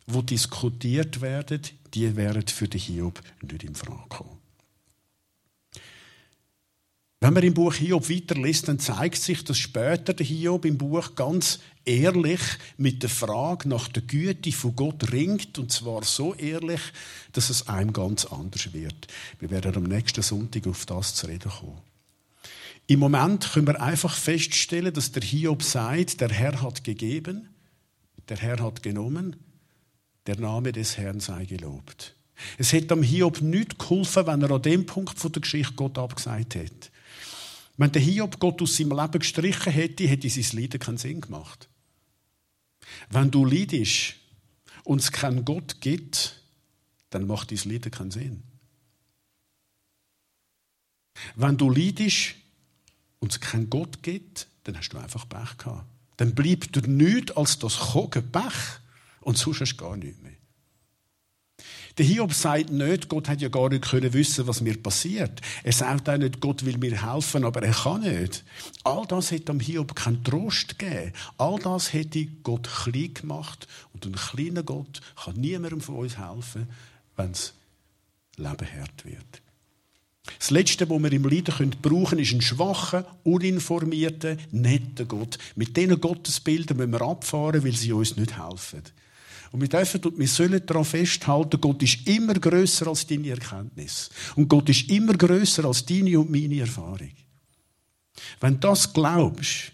die 0.08 0.26
diskutiert 0.26 1.20
werden, 1.20 1.60
die 1.94 2.16
wären 2.16 2.46
für 2.46 2.68
den 2.68 2.80
Hiob 2.80 3.20
nicht 3.42 3.64
in 3.64 3.74
Frage. 3.74 4.24
Wenn 7.20 7.34
man 7.34 7.42
im 7.42 7.54
Buch 7.54 7.74
Hiob 7.74 8.08
weiterliest, 8.08 8.68
dann 8.68 8.78
zeigt 8.78 9.16
sich, 9.16 9.42
dass 9.42 9.58
später 9.58 10.14
der 10.14 10.24
Hiob 10.24 10.64
im 10.64 10.78
Buch 10.78 11.16
ganz 11.16 11.58
ehrlich 11.84 12.40
mit 12.76 13.02
der 13.02 13.10
Frage 13.10 13.68
nach 13.68 13.88
der 13.88 14.02
Güte 14.02 14.52
von 14.52 14.76
Gott 14.76 15.10
ringt, 15.10 15.58
und 15.58 15.72
zwar 15.72 16.04
so 16.04 16.34
ehrlich, 16.34 16.80
dass 17.32 17.50
es 17.50 17.66
einem 17.66 17.92
ganz 17.92 18.24
anders 18.24 18.72
wird. 18.72 19.08
Wir 19.40 19.50
werden 19.50 19.74
am 19.74 19.82
nächsten 19.82 20.22
Sonntag 20.22 20.68
auf 20.68 20.86
das 20.86 21.14
zu 21.14 21.26
reden 21.26 21.50
kommen. 21.50 21.80
Im 22.86 23.00
Moment 23.00 23.52
können 23.52 23.66
wir 23.66 23.82
einfach 23.82 24.14
feststellen, 24.14 24.94
dass 24.94 25.10
der 25.10 25.22
Hiob 25.22 25.64
sagt, 25.64 26.20
der 26.20 26.30
Herr 26.30 26.62
hat 26.62 26.84
gegeben, 26.84 27.48
der 28.28 28.36
Herr 28.36 28.62
hat 28.62 28.82
genommen, 28.82 29.36
der 30.28 30.38
Name 30.38 30.72
des 30.72 30.98
Herrn 30.98 31.20
sei 31.20 31.46
gelobt. 31.46 32.14
Es 32.58 32.72
hätte 32.72 32.94
am 32.94 33.02
Hiob 33.02 33.40
nicht 33.40 33.78
geholfen, 33.78 34.26
wenn 34.26 34.42
er 34.42 34.50
an 34.52 34.62
dem 34.62 34.86
Punkt 34.86 35.18
von 35.18 35.32
der 35.32 35.42
Geschichte 35.42 35.72
Gott 35.74 35.98
abgesagt 35.98 36.54
hätte. 36.54 36.90
Wenn 37.78 37.92
der 37.92 38.02
Hiob 38.02 38.38
Gott 38.38 38.60
aus 38.60 38.76
seinem 38.76 38.96
Leben 38.96 39.18
gestrichen 39.18 39.72
hätte, 39.72 40.06
hätte 40.06 40.28
sein 40.28 40.60
Leiden 40.60 40.78
keinen 40.78 40.98
Sinn 40.98 41.20
gemacht. 41.20 41.68
Wenn 43.10 43.30
du 43.30 43.44
leidest 43.44 44.16
und 44.84 45.00
es 45.00 45.10
keinen 45.10 45.44
Gott 45.44 45.80
gibt, 45.80 46.42
dann 47.10 47.26
macht 47.26 47.50
dein 47.50 47.70
Leiden 47.70 47.90
keinen 47.90 48.10
Sinn. 48.10 48.42
Wenn 51.34 51.56
du 51.56 51.70
leidest 51.70 52.34
und 53.18 53.32
es 53.32 53.40
keinen 53.40 53.70
Gott 53.70 54.02
gibt, 54.02 54.46
dann 54.64 54.76
hast 54.76 54.90
du 54.90 54.98
einfach 54.98 55.28
Pech 55.28 55.56
gehabt. 55.56 55.86
Dann 56.18 56.34
bleibt 56.34 56.76
dir 56.76 56.86
nichts 56.86 57.36
als 57.36 57.58
das 57.58 57.78
Kogen 57.78 58.30
Pech 58.30 58.80
und 59.20 59.38
sonst 59.38 59.60
hast 59.60 59.76
du 59.76 59.84
gar 59.84 59.96
nichts 59.96 60.20
mehr. 60.22 60.32
Der 61.98 62.06
Hiob 62.06 62.32
sagt 62.32 62.70
nicht, 62.70 63.08
Gott 63.08 63.28
hat 63.28 63.40
ja 63.40 63.48
gar 63.48 63.68
nicht 63.68 63.90
können 63.90 64.12
wissen, 64.12 64.46
was 64.46 64.60
mir 64.60 64.80
passiert. 64.80 65.40
Er 65.64 65.72
sagt 65.72 66.08
auch 66.08 66.16
nicht, 66.16 66.40
Gott 66.40 66.64
will 66.64 66.78
mir 66.78 67.04
helfen, 67.04 67.44
aber 67.44 67.60
er 67.64 67.72
kann 67.72 68.02
nicht. 68.02 68.44
All 68.84 69.04
das 69.06 69.32
hätte 69.32 69.50
am 69.50 69.58
Hiob 69.58 69.96
keinen 69.96 70.22
Trost 70.22 70.78
gegeben. 70.78 71.12
All 71.38 71.58
das 71.58 71.92
hätte 71.92 72.24
Gott 72.44 72.68
klein 72.84 73.14
gemacht. 73.14 73.66
Und 73.92 74.06
ein 74.06 74.12
kleiner 74.12 74.62
Gott 74.62 75.00
kann 75.24 75.34
niemandem 75.34 75.80
von 75.80 75.96
uns 75.96 76.18
helfen, 76.18 76.68
wenn 77.16 77.32
das 77.32 77.52
Leben 78.36 78.72
hart 78.78 79.04
wird. 79.04 79.42
Das 80.38 80.50
Letzte, 80.50 80.88
was 80.88 81.02
wir 81.02 81.12
im 81.12 81.24
Leiden 81.24 81.70
brauchen 81.82 82.04
können, 82.10 82.22
ist 82.22 82.32
ein 82.32 82.42
schwacher, 82.42 83.06
uninformierter, 83.24 84.36
netter 84.52 85.04
Gott. 85.04 85.38
Mit 85.56 85.76
diesen 85.76 86.00
Gottesbildern 86.00 86.76
müssen 86.76 86.92
wir 86.92 87.02
abfahren, 87.02 87.64
weil 87.64 87.72
sie 87.72 87.92
uns 87.92 88.16
nicht 88.16 88.38
helfen. 88.38 88.82
Und 89.50 89.60
wir 89.60 89.68
dürfen 89.68 90.02
und 90.04 90.18
wir 90.18 90.28
sollen 90.28 90.64
daran 90.66 90.84
festhalten, 90.84 91.60
Gott 91.60 91.82
ist 91.82 92.06
immer 92.06 92.34
größer 92.34 92.86
als 92.86 93.06
deine 93.06 93.30
Erkenntnis. 93.30 94.10
Und 94.36 94.48
Gott 94.48 94.68
ist 94.68 94.90
immer 94.90 95.14
größer 95.14 95.64
als 95.64 95.84
deine 95.84 96.18
und 96.18 96.30
meine 96.30 96.60
Erfahrung. 96.60 97.12
Wenn 98.40 98.54
du 98.54 98.68
das 98.68 98.92
glaubst, 98.92 99.72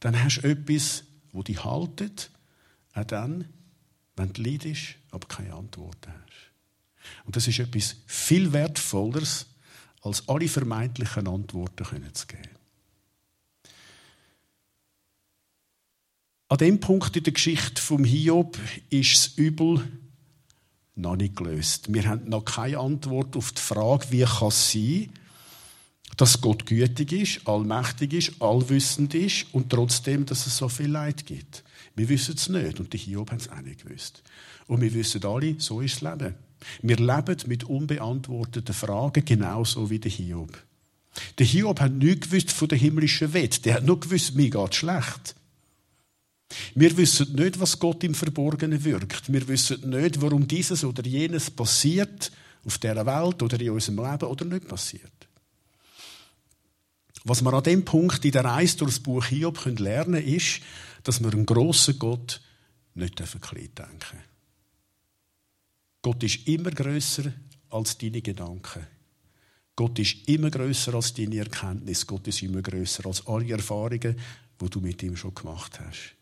dann 0.00 0.22
hast 0.22 0.38
du 0.38 0.48
etwas, 0.48 1.04
wo 1.32 1.42
dich 1.42 1.64
haltet, 1.64 2.30
auch 2.94 3.04
dann, 3.04 3.46
wenn 4.16 4.32
du 4.32 4.42
leidest, 4.42 4.96
aber 5.10 5.26
keine 5.28 5.54
Antwort 5.54 5.98
hast. 6.06 6.26
Und 7.24 7.36
das 7.36 7.46
ist 7.46 7.58
etwas 7.58 7.96
viel 8.06 8.52
Wertvolleres, 8.52 9.46
als 10.02 10.28
alle 10.28 10.48
vermeintlichen 10.48 11.26
Antworten 11.26 12.14
zu 12.14 12.26
geben. 12.26 12.55
An 16.48 16.58
dem 16.58 16.78
Punkt 16.78 17.16
in 17.16 17.24
der 17.24 17.32
Geschichte 17.32 17.82
vom 17.82 18.04
Hiob 18.04 18.56
ist 18.88 19.14
das 19.14 19.26
Übel 19.36 19.82
noch 20.94 21.16
nicht 21.16 21.34
gelöst. 21.34 21.92
Wir 21.92 22.06
haben 22.06 22.28
noch 22.28 22.44
keine 22.44 22.78
Antwort 22.78 23.36
auf 23.36 23.50
die 23.50 23.60
Frage, 23.60 24.06
wie 24.10 24.22
kann 24.22 24.48
es 24.48 24.70
sein, 24.70 25.10
dass 26.16 26.40
Gott 26.40 26.64
gütig 26.64 27.10
ist, 27.10 27.48
allmächtig 27.48 28.12
ist, 28.12 28.40
allwissend 28.40 29.12
ist 29.14 29.46
und 29.52 29.70
trotzdem, 29.70 30.24
dass 30.24 30.46
es 30.46 30.56
so 30.56 30.68
viel 30.68 30.86
Leid 30.88 31.26
gibt. 31.26 31.64
Wir 31.96 32.08
wissen 32.08 32.36
es 32.36 32.48
nicht 32.48 32.78
und 32.78 32.92
die 32.92 32.98
Hiob 32.98 33.32
haben 33.32 33.38
es 33.38 33.50
auch 33.50 33.60
nicht 33.60 33.84
gewusst. 33.84 34.22
Und 34.68 34.80
wir 34.80 34.94
wissen 34.94 35.24
alle, 35.24 35.56
so 35.58 35.80
ist 35.80 36.00
das 36.00 36.12
Leben. 36.12 36.36
Wir 36.80 36.96
leben 36.96 37.38
mit 37.48 37.64
unbeantworteten 37.64 38.74
Fragen, 38.74 39.24
genauso 39.24 39.90
wie 39.90 39.98
der 39.98 40.12
Hiob. 40.12 40.56
Der 41.38 41.46
Hiob 41.46 41.80
hat 41.80 41.92
nichts 41.92 42.30
gewusst 42.30 42.52
von 42.52 42.68
der 42.68 42.78
himmlischen 42.78 43.32
Welt. 43.32 43.64
Der 43.64 43.74
hat 43.74 43.84
nur 43.84 43.98
gewusst, 43.98 44.36
mir 44.36 44.48
geht 44.48 44.74
schlecht. 44.76 45.34
Wir 46.74 46.96
wissen 46.96 47.34
nicht, 47.34 47.58
was 47.58 47.78
Gott 47.78 48.04
im 48.04 48.14
Verborgenen 48.14 48.84
wirkt. 48.84 49.32
Wir 49.32 49.46
wissen 49.48 49.90
nicht, 49.90 50.20
warum 50.20 50.46
dieses 50.46 50.84
oder 50.84 51.04
jenes 51.04 51.50
passiert 51.50 52.30
auf 52.64 52.78
dieser 52.78 53.06
Welt 53.06 53.42
oder 53.42 53.60
in 53.60 53.70
unserem 53.70 53.98
Leben 53.98 54.28
oder 54.28 54.44
nicht 54.44 54.68
passiert. 54.68 55.12
Was 57.24 57.42
wir 57.42 57.52
an 57.52 57.62
dem 57.64 57.84
Punkt 57.84 58.24
in 58.24 58.30
der 58.30 58.44
Reise 58.44 58.76
durch 58.76 58.92
das 58.92 59.00
Buch 59.00 59.24
Hiob 59.24 59.64
lernen 59.64 60.14
können, 60.14 60.34
ist, 60.34 60.60
dass 61.02 61.20
wir 61.20 61.32
einen 61.32 61.46
grossen 61.46 61.98
Gott 61.98 62.40
nicht 62.94 63.16
klein 63.16 63.70
denken 63.76 64.18
Gott 66.02 66.22
ist 66.22 66.46
immer 66.46 66.70
größer 66.70 67.32
als 67.70 67.98
deine 67.98 68.22
Gedanken. 68.22 68.86
Gott 69.74 69.98
ist 69.98 70.28
immer 70.28 70.50
größer 70.50 70.94
als 70.94 71.12
deine 71.12 71.38
Erkenntnis. 71.38 72.06
Gott 72.06 72.28
ist 72.28 72.42
immer 72.42 72.62
größer 72.62 73.04
als 73.06 73.26
alle 73.26 73.50
Erfahrungen, 73.50 74.16
die 74.60 74.70
du 74.70 74.80
mit 74.80 75.02
ihm 75.02 75.16
schon 75.16 75.34
gemacht 75.34 75.80
hast. 75.80 76.14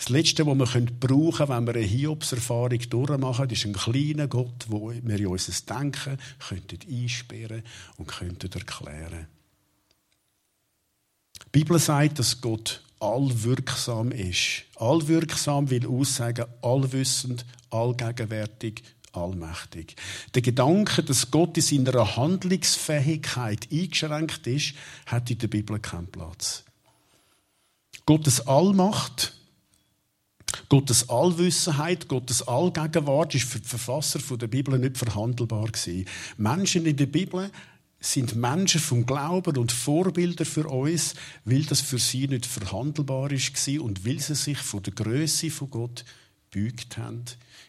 Das 0.00 0.08
Letzte, 0.08 0.46
was 0.46 0.56
wir 0.56 0.86
brauchen 0.86 1.46
können, 1.46 1.66
wenn 1.66 1.66
wir 1.66 1.74
eine 1.74 1.84
Hiobserfahrung 1.86 2.78
durchmachen, 2.88 3.50
ist 3.50 3.66
ein 3.66 3.74
kleiner 3.74 4.28
Gott, 4.28 4.64
wo 4.68 4.90
wir 4.90 5.18
in 5.18 5.26
unser 5.26 5.52
Denken 5.74 6.16
könnten 6.48 6.78
einsperren 6.90 7.62
und 7.98 8.08
könnten 8.08 8.50
erklären. 8.50 9.26
Die 11.44 11.50
Bibel 11.52 11.78
sagt, 11.78 12.18
dass 12.18 12.40
Gott 12.40 12.82
allwirksam 12.98 14.10
ist. 14.12 14.62
Allwirksam 14.76 15.68
will 15.68 15.86
aussagen, 15.86 16.46
allwissend, 16.62 17.44
allgegenwärtig, 17.68 18.82
allmächtig. 19.12 19.96
Der 20.34 20.40
Gedanke, 20.40 21.02
dass 21.02 21.30
Gott 21.30 21.58
in 21.58 21.62
seiner 21.62 22.16
Handlungsfähigkeit 22.16 23.68
eingeschränkt 23.70 24.46
ist, 24.46 24.72
hat 25.04 25.30
in 25.30 25.38
der 25.40 25.48
Bibel 25.48 25.78
keinen 25.78 26.06
Platz. 26.06 26.64
Gottes 28.06 28.46
Allmacht 28.46 29.34
Gottes 30.68 31.08
Allwissenheit, 31.08 32.08
Gottes 32.08 32.46
Allgegenwart 32.46 33.34
ist 33.34 33.48
für 33.48 33.60
die 33.60 33.68
Verfasser 33.68 34.20
der 34.36 34.46
Bibel 34.46 34.78
nicht 34.78 34.98
verhandelbar. 34.98 35.70
Menschen 36.36 36.86
in 36.86 36.96
der 36.96 37.06
Bibel 37.06 37.50
sind 38.00 38.34
Menschen 38.34 38.80
vom 38.80 39.04
Glauben 39.04 39.56
und 39.58 39.72
Vorbilder 39.72 40.46
für 40.46 40.66
uns, 40.66 41.14
weil 41.44 41.64
das 41.64 41.80
für 41.80 41.98
sie 41.98 42.26
nicht 42.28 42.46
verhandelbar 42.46 43.30
ist 43.30 43.68
und 43.68 44.06
weil 44.06 44.20
sie 44.20 44.34
sich 44.34 44.58
von 44.58 44.82
der 44.82 44.94
Größe 44.94 45.50
von 45.50 45.70
Gott 45.70 46.04
beugt 46.50 46.96
haben, 46.96 47.24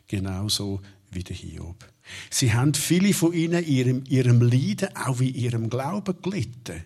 genauso 0.08 0.82
wie 1.12 1.24
der 1.24 1.36
Hiob. 1.36 1.86
Sie 2.30 2.54
haben 2.54 2.74
viele 2.74 3.14
von 3.14 3.34
ihnen 3.34 3.64
in 3.64 3.74
ihrem, 3.74 4.04
ihrem 4.08 4.42
Leiden, 4.42 4.96
auch 4.96 5.20
in 5.20 5.36
ihrem 5.36 5.70
Glauben 5.70 6.16
gelitten. 6.22 6.84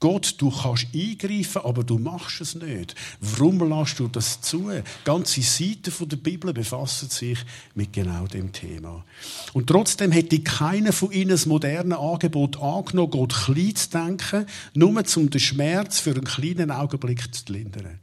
Gott, 0.00 0.34
du 0.38 0.50
kannst 0.50 0.88
eingreifen, 0.94 1.62
aber 1.64 1.84
du 1.84 1.98
machst 1.98 2.40
es 2.40 2.54
nicht. 2.54 2.94
Warum 3.20 3.68
lässt 3.68 3.98
du 3.98 4.08
das 4.08 4.40
zu? 4.40 4.70
Ganze 5.04 5.42
Seiten 5.42 6.08
der 6.08 6.16
Bibel 6.16 6.52
befassen 6.52 7.08
sich 7.08 7.38
mit 7.74 7.92
genau 7.92 8.26
dem 8.26 8.52
Thema. 8.52 9.04
Und 9.52 9.68
trotzdem 9.68 10.10
hätte 10.12 10.40
keiner 10.40 10.92
von 10.92 11.12
ihnen 11.12 11.30
das 11.30 11.46
moderne 11.46 11.98
Angebot 11.98 12.60
angenommen, 12.60 13.10
Gott 13.10 13.32
klein 13.32 13.76
zu 13.76 13.90
denken, 13.90 14.46
nur 14.74 14.88
um 15.16 15.30
den 15.30 15.40
Schmerz 15.40 16.00
für 16.00 16.10
einen 16.10 16.24
kleinen 16.24 16.70
Augenblick 16.70 17.34
zu 17.34 17.52
lindern. 17.52 18.00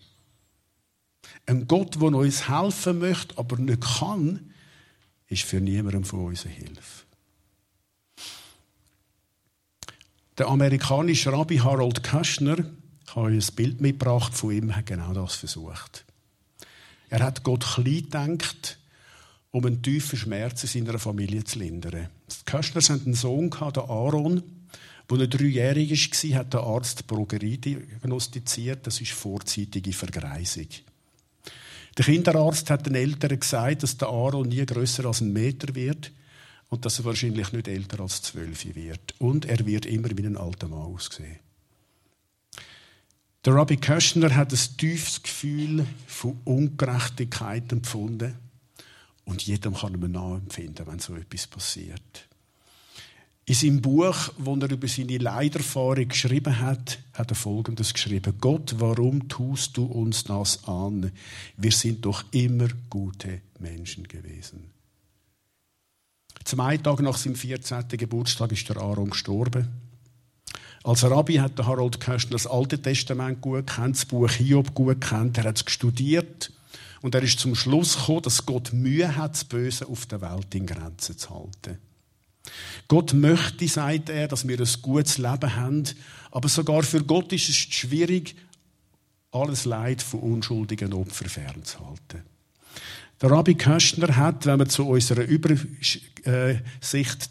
Ein 1.46 1.68
Gott, 1.68 1.96
der 1.96 2.04
uns 2.04 2.48
helfen 2.48 3.00
möchte, 3.00 3.38
aber 3.38 3.58
nicht 3.58 3.82
kann, 3.82 4.52
ist 5.28 5.44
für 5.44 5.60
niemandem 5.60 6.04
von 6.04 6.26
uns 6.26 6.46
eine 6.46 6.54
Hilfe. 6.54 7.09
Der 10.40 10.48
amerikanische 10.48 11.34
Rabbi 11.34 11.58
Harold 11.58 12.02
Kushner, 12.02 12.60
ich 13.06 13.14
habe 13.14 13.28
ein 13.28 13.44
Bild 13.58 13.82
mitgebracht 13.82 14.34
von 14.34 14.52
ihm, 14.52 14.74
hat 14.74 14.86
genau 14.86 15.12
das 15.12 15.36
versucht. 15.36 16.06
Er 17.10 17.20
hat 17.20 17.44
Gott 17.44 17.66
klein 17.66 18.04
gedacht 18.04 18.78
um 19.52 19.66
einen 19.66 19.82
tiefen 19.82 20.18
Schmerz 20.18 20.64
in 20.76 20.86
seiner 20.86 21.00
Familie 21.00 21.44
zu 21.44 21.60
lindern. 21.60 22.08
Die 22.30 22.46
Köstners 22.46 22.90
hatten 22.90 23.06
einen 23.06 23.14
Sohn, 23.16 23.50
den 23.50 23.84
Aaron, 23.84 24.44
als 25.10 25.20
er 25.20 25.28
dreijährig 25.28 25.92
war, 26.10 26.40
hat 26.40 26.54
der 26.54 26.62
Arzt 26.62 27.06
Progerie 27.08 27.58
diagnostiziert. 27.58 28.88
Das 28.88 29.02
ist 29.02 29.12
vorzeitige 29.12 29.92
Vergreisung. 29.92 30.68
Der 31.98 32.06
Kinderarzt 32.06 32.70
hat 32.70 32.86
den 32.86 32.96
Eltern 32.96 33.40
gesagt, 33.40 33.84
dass 33.84 33.98
der 33.98 34.08
Aaron 34.08 34.48
nie 34.48 34.66
größer 34.66 35.04
als 35.06 35.20
ein 35.20 35.34
Meter 35.34 35.76
wird 35.76 36.14
und 36.70 36.86
dass 36.86 37.00
er 37.00 37.06
wahrscheinlich 37.06 37.52
nicht 37.52 37.68
älter 37.68 38.00
als 38.00 38.22
zwölf 38.22 38.66
wird. 38.76 39.16
Und 39.20 39.46
er 39.46 39.66
wird 39.66 39.86
immer 39.86 40.10
wie 40.16 40.26
ein 40.26 40.38
alter 40.38 40.68
Mann 40.68 40.94
aussehen. 40.94 41.40
Der 43.46 43.56
Rabbi 43.56 43.78
Köschner 43.78 44.36
hat 44.36 44.52
ein 44.52 44.78
tiefes 44.78 45.24
Gefühl 45.24 45.86
von 46.08 46.40
Ungerechtigkeit 46.44 47.72
empfunden. 47.72 48.36
Und 49.26 49.44
jedem 49.44 49.76
kann 49.76 50.00
man 50.00 50.12
nachempfinden, 50.12 50.86
wenn 50.88 51.00
so 51.00 51.16
etwas 51.16 51.48
passiert. 51.48 52.28
In 53.46 53.56
seinem 53.56 53.82
Buch, 53.82 54.32
wo 54.38 54.56
er 54.58 54.70
über 54.70 54.88
seine 54.88 55.18
Leiderfahrung 55.18 56.08
geschrieben 56.08 56.60
hat, 56.60 57.00
hat 57.14 57.32
er 57.32 57.36
Folgendes 57.36 57.94
geschrieben. 57.94 58.36
Gott, 58.40 58.76
warum 58.78 59.28
tust 59.28 59.76
du 59.78 59.86
uns 59.86 60.24
das 60.24 60.64
an? 60.66 61.12
Wir 61.58 61.72
sind 61.72 62.06
doch 62.06 62.24
immer 62.32 62.68
gute 62.90 63.42
Menschen 63.58 64.08
gewesen. 64.08 64.79
Zwei 66.44 66.78
Tage 66.78 67.04
nach 67.04 67.18
seinem 67.18 67.36
14. 67.36 67.88
Geburtstag 67.90 68.52
ist 68.52 68.68
der 68.70 68.78
Aaron 68.78 69.10
gestorben. 69.10 69.68
Als 70.84 71.04
Rabbi 71.04 71.36
hat 71.36 71.58
der 71.58 71.68
Harold 71.68 72.00
Köstner 72.00 72.32
das 72.32 72.48
Alte 72.48 72.82
Testament 72.82 73.42
gut 73.42 73.68
kennt, 73.68 73.96
das 73.96 74.06
Buch 74.06 74.32
Hiob 74.32 74.74
gut 74.74 75.02
kennt. 75.02 75.38
Er 75.38 75.44
hat 75.46 75.62
es 75.62 75.72
studiert 75.72 76.52
und 77.02 77.16
er 77.16 77.24
ist 77.24 77.40
zum 77.40 77.56
Schluss 77.56 77.98
gekommen, 77.98 78.22
dass 78.22 78.46
Gott 78.46 78.74
Mühe 78.74 79.16
hat, 79.16 79.34
das 79.34 79.44
Böse 79.44 79.88
auf 79.88 80.06
der 80.06 80.22
Welt 80.22 80.54
in 80.56 80.66
Grenzen 80.66 81.18
zu 81.18 81.30
halten. 81.30 81.78
Gott 82.88 83.14
möchte, 83.14 83.68
sagt 83.68 84.10
er, 84.10 84.28
dass 84.28 84.48
wir 84.48 84.60
ein 84.60 84.82
gutes 84.82 85.18
Leben 85.18 85.56
haben, 85.56 85.84
aber 86.32 86.50
sogar 86.50 86.84
für 86.84 87.04
Gott 87.04 87.32
ist 87.34 87.50
es 87.50 87.56
schwierig, 87.56 88.36
alles 89.32 89.66
Leid 89.66 90.02
von 90.02 90.22
unschuldigen 90.22 90.94
Opfern 90.94 91.30
fernzuhalten. 91.30 92.24
Der 93.22 93.32
Rabbi 93.32 93.56
Köstner 93.56 94.16
hat, 94.16 94.46
wenn 94.46 94.60
wir 94.60 94.70
zu 94.70 94.88
unserer 94.88 95.24
Übersicht 95.24 95.74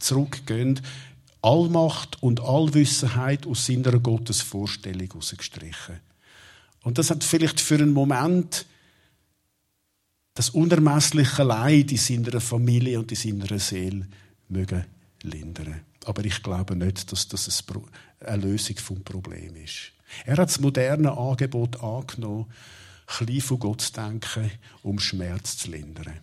zurückgehen, 0.03 0.81
Allmacht 1.41 2.23
und 2.23 2.41
Allwissenheit 2.41 3.47
aus 3.47 3.67
seiner 3.67 3.99
Gottesvorstellung 3.99 5.09
herausgestrichen. 5.09 6.01
Und 6.83 6.99
das 6.99 7.11
hat 7.11 7.25
vielleicht 7.25 7.61
für 7.61 7.77
einen 7.77 7.93
Moment 7.93 8.67
das 10.35 10.51
unermessliche 10.51 11.43
Leid 11.43 11.91
in 11.91 11.97
seiner 11.97 12.41
Familie 12.41 12.99
und 12.99 13.11
in 13.11 13.17
seiner 13.17 13.59
Seele 13.59 14.07
mögen 14.49 14.85
lindern. 15.23 15.81
Aber 16.05 16.25
ich 16.25 16.43
glaube 16.43 16.77
nicht, 16.77 17.11
dass 17.11 17.29
das 17.29 17.65
eine 18.21 18.43
Lösung 18.43 18.77
vom 18.77 19.03
Problem 19.03 19.57
ist. 19.57 19.93
Er 20.25 20.37
hat 20.37 20.49
das 20.49 20.61
moderne 20.61 21.17
Angebot 21.17 21.83
angenommen, 21.83 22.47
klein 23.09 23.41
von 23.41 23.59
Gott 23.59 23.81
zu 23.81 23.93
denken, 23.93 24.51
um 24.83 25.01
Schmerz 25.01 25.57
zu 25.57 25.71
lindern. 25.71 26.21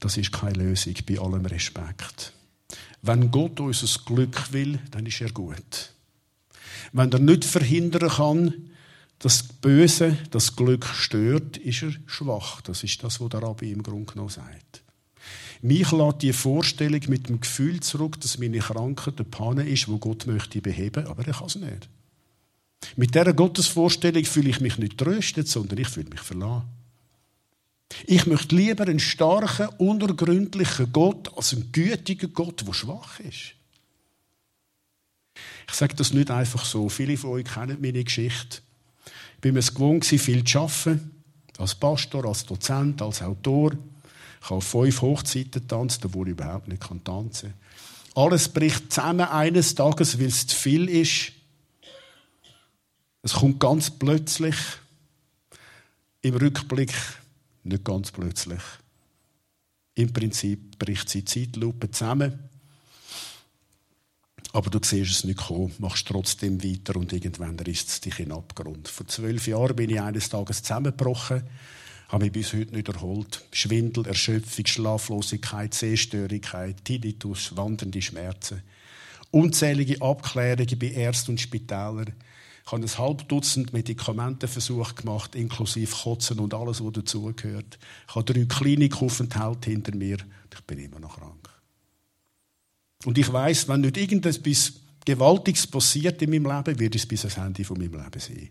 Das 0.00 0.16
ist 0.16 0.32
keine 0.32 0.64
Lösung, 0.64 0.94
bei 1.06 1.18
allem 1.18 1.44
Respekt. 1.46 2.32
Wenn 3.02 3.30
Gott 3.30 3.60
unser 3.60 4.00
Glück 4.04 4.52
will, 4.52 4.78
dann 4.90 5.06
ist 5.06 5.20
er 5.20 5.30
gut. 5.30 5.92
Wenn 6.92 7.12
er 7.12 7.18
nicht 7.18 7.44
verhindern 7.44 8.08
kann, 8.08 8.70
dass 9.18 9.48
das 9.48 9.52
Böse 9.60 10.18
das 10.30 10.56
Glück 10.56 10.86
stört, 10.86 11.56
ist 11.56 11.82
er 11.82 11.92
schwach. 12.06 12.60
Das 12.62 12.82
ist 12.82 13.02
das, 13.04 13.20
was 13.20 13.28
der 13.28 13.42
Rabbi 13.42 13.70
im 13.70 13.82
Grunde 13.82 14.12
genommen 14.12 14.30
sagt. 14.30 14.82
Mich 15.60 15.92
lässt 15.92 16.22
die 16.22 16.32
Vorstellung 16.32 17.00
mit 17.06 17.28
dem 17.28 17.40
Gefühl 17.40 17.78
zurück, 17.80 18.20
dass 18.20 18.38
meine 18.38 18.58
Krankheit 18.58 19.18
eine 19.18 19.28
Panne 19.28 19.68
ist, 19.68 19.86
wo 19.86 19.98
Gott 19.98 20.26
möchte 20.26 20.60
beheben, 20.60 21.06
aber 21.06 21.24
er 21.24 21.34
kann 21.34 21.46
es 21.46 21.54
nicht. 21.54 21.88
Mit 22.96 23.14
dieser 23.14 23.32
Gottesvorstellung 23.32 24.24
fühle 24.24 24.50
ich 24.50 24.60
mich 24.60 24.78
nicht 24.78 24.98
tröstet, 24.98 25.48
sondern 25.48 25.78
ich 25.78 25.88
fühle 25.88 26.10
mich 26.10 26.20
verlassen. 26.20 26.64
Ich 28.06 28.26
möchte 28.26 28.56
lieber 28.56 28.84
einen 28.84 28.98
starken, 28.98 29.68
unergründlichen 29.78 30.92
Gott 30.92 31.36
als 31.36 31.52
einen 31.52 31.70
gütigen 31.72 32.32
Gott, 32.32 32.66
der 32.66 32.72
schwach 32.72 33.20
ist. 33.20 33.54
Ich 35.68 35.74
sage 35.74 35.94
das 35.94 36.12
nicht 36.12 36.30
einfach 36.30 36.64
so. 36.64 36.88
Viele 36.88 37.16
von 37.16 37.30
euch 37.30 37.44
kennen 37.44 37.78
meine 37.80 38.04
Geschichte. 38.04 38.58
Ich 39.36 39.40
bin 39.40 39.56
es 39.56 39.72
gewohnt, 39.72 40.04
viel 40.04 40.44
zu 40.44 40.60
arbeiten. 40.60 41.10
Als 41.58 41.74
Pastor, 41.74 42.24
als 42.24 42.44
Dozent, 42.44 43.02
als 43.02 43.22
Autor. 43.22 43.72
Ich 44.42 44.50
habe 44.50 44.60
fünf 44.60 45.02
Hochzeiten 45.02 45.52
getanzt, 45.52 46.04
obwohl 46.04 46.28
ich 46.28 46.32
überhaupt 46.32 46.68
nicht 46.68 46.82
tanzen 47.04 47.50
kann. 47.50 47.54
Alles 48.14 48.48
bricht 48.48 48.92
zusammen 48.92 49.26
eines 49.26 49.74
Tages, 49.74 50.18
weil 50.18 50.26
es 50.26 50.46
zu 50.46 50.56
viel 50.56 50.88
ist. 50.88 51.32
Es 53.22 53.34
kommt 53.34 53.60
ganz 53.60 53.90
plötzlich. 53.90 54.56
Im 56.22 56.34
Rückblick 56.34 56.92
nicht 57.64 57.84
ganz 57.84 58.10
plötzlich. 58.10 58.62
Im 59.94 60.12
Prinzip 60.12 60.78
bricht 60.78 61.08
sie 61.08 61.24
Zeitlupe 61.24 61.90
zusammen. 61.90 62.38
Aber 64.52 64.70
du 64.70 64.78
siehst 64.82 65.10
es 65.10 65.24
nicht 65.24 65.38
kommen, 65.38 65.72
machst 65.78 66.08
trotzdem 66.08 66.62
weiter 66.62 66.96
und 66.96 67.12
irgendwann 67.12 67.58
risst 67.60 67.88
es 67.88 68.00
dich 68.00 68.18
in 68.18 68.26
den 68.26 68.36
Abgrund. 68.36 68.88
Vor 68.88 69.06
zwölf 69.06 69.46
Jahren 69.46 69.76
bin 69.76 69.90
ich 69.90 70.00
eines 70.00 70.28
Tages 70.28 70.62
zusammengebrochen 70.62 71.42
habe 72.12 72.24
mich 72.24 72.32
bis 72.32 72.52
heute 72.52 72.74
nicht 72.74 72.88
erholt. 72.88 73.42
Schwindel, 73.52 74.06
Erschöpfung, 74.06 74.66
Schlaflosigkeit, 74.66 75.72
Sehstörigkeit, 75.72 76.84
Tinnitus, 76.84 77.56
wandernde 77.56 78.02
Schmerzen. 78.02 78.62
Unzählige 79.30 80.02
Abklärungen 80.02 80.78
bei 80.78 80.88
Ärzten 80.88 81.32
und 81.32 81.40
Spitälern. 81.40 82.12
Ich 82.64 82.72
habe 82.72 82.82
ein 82.82 82.98
halb 82.98 83.28
Dutzend 83.28 83.72
Medikamentenversuche 83.72 84.94
gemacht, 84.94 85.34
inklusive 85.34 85.94
Kotzen 85.94 86.38
und 86.38 86.54
alles, 86.54 86.82
was 86.82 86.92
dazugehört. 86.92 87.78
Ich 88.08 88.14
habe 88.14 88.32
drei 88.32 88.44
Klinikaufenthalte 88.44 89.70
hinter 89.70 89.96
mir. 89.96 90.18
Ich 90.52 90.60
bin 90.62 90.78
immer 90.78 91.00
noch 91.00 91.18
krank. 91.18 91.48
Und 93.04 93.18
ich 93.18 93.32
weiß, 93.32 93.68
wenn 93.68 93.80
nicht 93.80 93.96
irgendetwas 93.96 94.72
Gewaltiges 95.04 95.66
passiert 95.66 96.22
in 96.22 96.30
meinem 96.30 96.46
Leben, 96.46 96.78
wird 96.78 96.94
es 96.94 97.06
bis 97.06 97.24
ans 97.24 97.38
Ende 97.38 97.64
von 97.64 97.78
meinem 97.78 97.94
Leben 97.94 98.20
sein. 98.20 98.50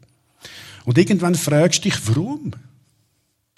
Und 0.83 0.97
irgendwann 0.97 1.35
fragst 1.35 1.85
du 1.85 1.89
dich, 1.89 2.07
warum? 2.07 2.51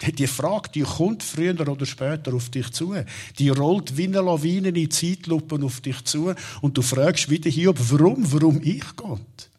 Die 0.02 0.26
Frage, 0.26 0.68
die 0.74 0.82
kommt 0.82 1.22
früher 1.22 1.58
oder 1.68 1.86
später 1.86 2.34
auf 2.34 2.50
dich 2.50 2.70
zu. 2.72 2.94
Die 3.38 3.48
rollt 3.48 3.96
wie 3.96 4.04
eine 4.04 4.20
Lawine 4.20 4.68
in 4.68 4.90
Zeitlupen 4.90 5.64
auf 5.64 5.80
dich 5.80 6.04
zu 6.04 6.34
und 6.60 6.76
du 6.76 6.82
fragst 6.82 7.30
wieder 7.30 7.48
Hiob, 7.48 7.78
warum, 7.90 8.30
warum 8.32 8.60
ich 8.62 8.84
Gott? 8.96 9.50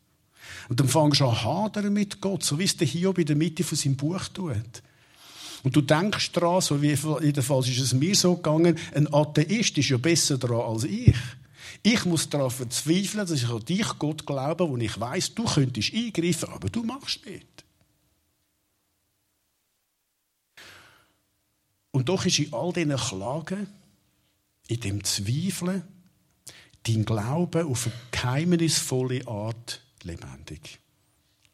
Und 0.70 0.80
dann 0.80 0.88
fängst 0.88 1.22
du 1.22 1.26
an 1.26 1.44
hadern 1.44 1.94
mit 1.94 2.22
Gott, 2.22 2.44
so 2.44 2.58
wie 2.58 2.64
es 2.64 2.78
der 2.78 2.88
Hiob 2.88 3.20
in 3.20 3.26
der 3.26 3.36
Mitte 3.36 3.64
von 3.64 3.78
seinem 3.78 3.96
Buch 3.96 4.28
tut. 4.30 4.82
Und 5.64 5.76
du 5.76 5.82
denkst 5.82 6.32
daran, 6.32 6.62
so 6.62 6.82
wie 6.82 6.96
jedenfalls 7.24 7.68
ist 7.68 7.80
es 7.80 7.94
mir 7.94 8.16
so 8.16 8.36
gegangen, 8.36 8.78
ein 8.94 9.12
Atheist 9.14 9.78
ist 9.78 9.90
ja 9.90 9.98
besser 9.98 10.38
daran 10.38 10.74
als 10.74 10.84
ich. 10.84 11.16
Ich 11.82 12.06
muss 12.06 12.30
darauf 12.30 12.56
verzweifeln, 12.56 13.28
dass 13.28 13.32
ich 13.32 13.50
an 13.50 13.64
dich, 13.64 13.88
Gott, 14.00 14.26
glaube, 14.26 14.68
wo 14.68 14.78
ich 14.78 15.00
weiß, 15.00 15.36
du 15.36 15.46
könntest 15.46 15.94
eingreifen, 15.94 16.50
aber 16.50 16.70
du 16.70 16.84
machst 16.84 17.26
nicht. 17.26 17.66
Und 21.92 22.10
doch 22.10 22.26
ist 22.26 22.40
in 22.40 22.54
all 22.54 22.74
diesen 22.74 22.96
Klagen, 22.98 23.68
in 24.68 24.80
dem 24.80 25.04
Zweifeln, 25.04 25.84
dein 26.84 27.06
Glaube 27.06 27.66
auf 27.66 27.86
eine 27.86 27.96
geheimnisvolle 28.12 29.28
Art 29.28 29.82
lebendig. 30.06 30.80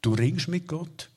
Du 0.02 0.14
ringst 0.14 0.48
mit 0.48 0.68
Gott, 0.68 1.10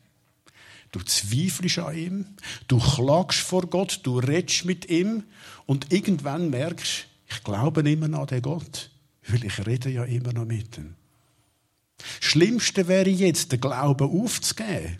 du 0.92 1.00
zweifelst 1.00 1.78
an 1.78 1.96
ihm, 1.96 2.26
du 2.68 2.78
klagst 2.78 3.40
vor 3.40 3.66
Gott, 3.66 4.00
du 4.02 4.18
redest 4.18 4.64
mit 4.64 4.88
ihm 4.90 5.24
und 5.66 5.92
irgendwann 5.92 6.50
merkst, 6.50 7.06
ich 7.26 7.42
glaube 7.42 7.88
immer 7.88 8.08
noch 8.08 8.20
an 8.20 8.26
den 8.26 8.42
Gott, 8.42 8.90
weil 9.26 9.44
ich 9.44 9.66
rede 9.66 9.90
ja 9.90 10.04
immer 10.04 10.32
noch 10.32 10.44
mit 10.44 10.76
ihm. 10.78 10.94
Schlimmste 12.20 12.88
wäre 12.88 13.08
jetzt, 13.08 13.52
den 13.52 13.60
Glauben 13.60 14.10
aufzugeben. 14.10 14.98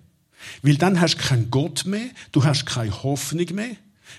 Weil 0.63 0.77
dann 0.77 1.01
hast 1.01 1.17
du 1.17 1.23
keinen 1.23 1.51
Gott 1.51 1.87
mehr, 1.87 2.09
du 2.33 2.45
hast 2.45 2.67
keine 2.67 3.03
Hoffnung 3.03 3.47
mehr, 3.55 3.77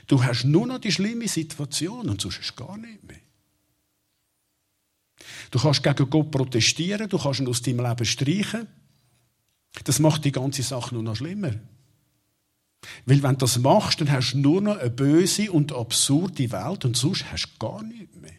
Du 0.08 0.24
hast 0.24 0.46
nur 0.46 0.68
noch 0.68 0.80
die 0.80 0.92
schlimme 0.92 1.28
Situation 1.28 2.10
und 2.10 2.22
sonst 2.22 2.40
hast 2.40 2.56
du 2.56 2.66
gar 2.66 2.78
nicht 2.78 3.04
mehr. 3.04 3.18
Du 5.52 5.60
kannst 5.60 5.84
gegen 5.84 6.10
Gott 6.10 6.32
protestieren, 6.32 7.10
du 7.10 7.18
kannst 7.18 7.40
ihn 7.40 7.48
aus 7.48 7.62
deinem 7.62 7.86
Leben 7.86 8.06
streichen. 8.06 8.68
Das 9.84 10.00
macht 10.00 10.26
die 10.26 10.32
ganze 10.32 10.64
Sache 10.64 10.94
nur 10.94 11.04
noch 11.04 11.16
schlimmer. 11.16 11.54
Weil 13.06 13.24
wenn 13.24 13.34
du 13.34 13.40
das 13.40 13.58
machst, 13.60 14.02
dann 14.02 14.12
hast 14.12 14.34
du 14.34 14.38
nur 14.40 14.62
noch 14.62 14.78
eine 14.78 14.90
böse 14.90 15.52
und 15.52 15.74
absurde 15.74 16.52
Welt 16.52 16.86
und 16.86 16.96
sonst 16.96 17.32
hast 17.32 17.48
du 17.48 17.68
gar 17.68 17.84
nichts 17.84 18.16
mehr. 18.16 18.32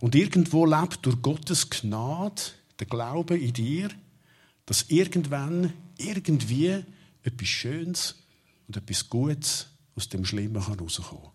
Und 0.00 0.14
irgendwo 0.14 0.66
lebt 0.66 1.04
durch 1.06 1.20
Gottes 1.22 1.70
Gnade 1.70 2.42
der 2.78 2.86
Glaube 2.86 3.38
in 3.38 3.52
dir, 3.52 3.88
dass 4.66 4.86
irgendwann, 4.88 5.72
irgendwie 5.96 6.84
etwas 7.22 7.48
Schönes 7.48 8.26
und 8.68 8.76
etwas 8.76 9.08
Gutes 9.08 9.68
aus 9.94 10.08
dem 10.08 10.24
Schlimmen 10.24 10.66
herauskommen 10.66 11.22
kann. 11.22 11.32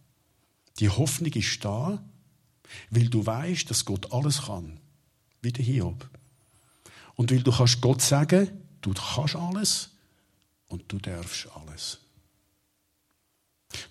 Die 0.80 0.90
Hoffnung 0.90 1.34
ist 1.34 1.66
da, 1.66 2.04
weil 2.90 3.10
du 3.10 3.26
weißt, 3.26 3.70
dass 3.70 3.86
Gott 3.86 4.12
alles 4.14 4.44
kann. 4.44 4.80
Wie 5.42 5.52
der 5.52 5.66
Hiob. 5.66 6.10
Und 7.16 7.32
weil 7.32 7.42
du 7.42 7.52
kannst 7.52 7.82
Gott 7.82 8.02
sagen, 8.02 8.50
du 8.82 8.94
kannst 8.94 9.36
alles 9.36 9.90
und 10.68 10.84
du 10.92 10.98
darfst 10.98 11.48
alles. 11.56 12.00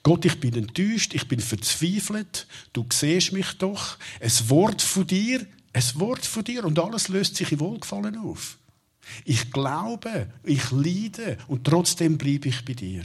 Gott, 0.02 0.24
ich 0.24 0.40
bin 0.40 0.54
enttäuscht, 0.54 1.14
ich 1.14 1.26
bin 1.28 1.40
verzweifelt, 1.40 2.46
du 2.72 2.86
siehst 2.92 3.32
mich 3.32 3.52
doch. 3.58 3.98
Es 4.18 4.48
Wort 4.48 4.82
von 4.82 5.06
dir, 5.06 5.46
es 5.72 5.98
Wort 5.98 6.24
von 6.24 6.44
dir 6.44 6.64
und 6.64 6.78
alles 6.78 7.08
löst 7.08 7.36
sich 7.36 7.52
in 7.52 7.60
Wohlgefallen 7.60 8.18
auf. 8.18 8.58
Ich 9.24 9.50
glaube, 9.50 10.32
ich 10.44 10.70
leide 10.70 11.38
und 11.48 11.64
trotzdem 11.64 12.18
bleibe 12.18 12.48
ich 12.48 12.64
bei 12.64 12.74
dir. 12.74 13.04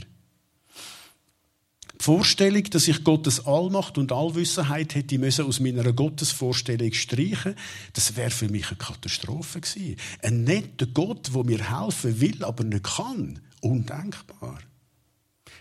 Die 1.98 2.04
Vorstellung, 2.04 2.64
dass 2.64 2.88
ich 2.88 3.04
Gottes 3.04 3.46
Allmacht 3.46 3.96
und 3.98 4.12
Allwissenheit 4.12 4.94
hätte 4.94 5.18
müssen 5.18 5.46
aus 5.46 5.60
meiner 5.60 5.92
Gottesvorstellung 5.92 6.92
streichen, 6.92 7.54
das 7.94 8.16
wäre 8.16 8.30
für 8.30 8.48
mich 8.48 8.68
eine 8.68 8.76
Katastrophe 8.76 9.60
gewesen. 9.60 9.96
Ein 10.22 10.44
netter 10.44 10.86
Gott, 10.86 11.34
der 11.34 11.44
mir 11.44 11.80
helfen 11.80 12.20
will, 12.20 12.44
aber 12.44 12.64
nicht 12.64 12.84
kann. 12.84 13.40
Undenkbar. 13.62 14.58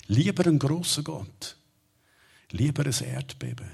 Lieber 0.08 0.46
ein 0.46 0.60
großer 0.60 1.04
Gott. 1.04 1.58
Lieber 2.52 2.86
ein 2.86 2.94
Erdbeben. 3.04 3.72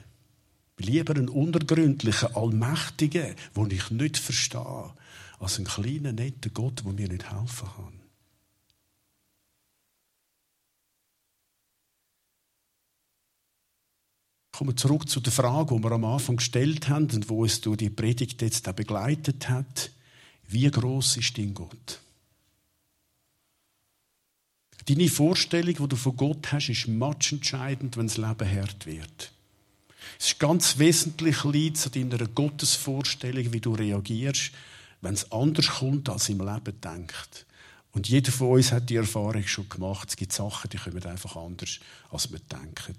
Lieber 0.78 1.16
einen 1.16 1.30
untergründlichen, 1.30 2.36
allmächtigen, 2.36 3.36
den 3.56 3.72
ich 3.72 3.92
nicht 3.92 4.18
verstehe, 4.18 4.94
als 5.40 5.58
einen 5.58 5.68
kleinen, 5.68 6.16
netten 6.16 6.54
Gott, 6.54 6.84
der 6.86 6.94
mir 6.94 7.08
nicht 7.08 7.32
helfen 7.32 7.68
kann. 7.76 8.01
Kommen 14.62 14.74
wir 14.74 14.78
zurück 14.78 15.10
zu 15.10 15.20
der 15.20 15.34
Frage, 15.34 15.76
die 15.76 15.84
wir 15.84 15.92
am 15.92 16.06
Anfang 16.06 16.36
gestellt 16.36 16.88
haben 16.88 17.10
und 17.10 17.30
wo 17.30 17.44
es 17.44 17.62
durch 17.62 17.78
die 17.78 17.90
Predigt 17.90 18.44
jetzt 18.44 18.70
auch 18.70 18.74
begleitet 18.74 19.50
hat. 19.50 19.90
Wie 20.48 20.70
groß 20.70 21.18
ist 21.18 21.36
dein 21.36 21.56
Gott? 21.56 22.00
Deine 24.86 25.10
Vorstellung, 25.10 25.74
die 25.74 25.88
du 25.88 25.96
von 25.96 26.16
Gott 26.16 26.52
hast, 26.52 26.70
ist 26.70 26.88
matchentscheidend, 26.88 27.98
wenn 27.98 28.06
das 28.06 28.18
Leben 28.18 28.56
hart 28.56 28.86
wird. 28.86 29.32
Es 30.20 30.28
ist 30.28 30.40
ganz 30.40 30.78
wesentlich 30.78 31.44
liegt 31.44 31.84
an 31.84 32.10
deiner 32.12 32.28
Gottesvorstellung, 32.28 33.52
wie 33.52 33.62
du 33.62 33.74
reagierst, 33.74 34.52
wenn 35.02 35.16
es 35.16 35.32
anders 35.32 35.70
kommt, 35.70 36.08
als 36.08 36.30
im 36.30 36.38
Leben 36.38 36.80
denkt. 36.80 37.48
Und 37.94 38.10
jeder 38.10 38.32
von 38.32 38.52
uns 38.52 38.72
hat 38.72 38.92
die 38.92 38.98
Erfahrung 38.98 39.48
schon 39.48 39.70
gemacht. 39.70 40.10
Es 40.10 40.18
gibt 40.18 40.34
Sachen, 40.34 40.70
die 40.70 40.78
kommen 40.78 41.04
einfach 41.04 41.36
anders, 41.36 41.80
als 42.12 42.32
wir 42.32 42.40
denken. 42.42 42.96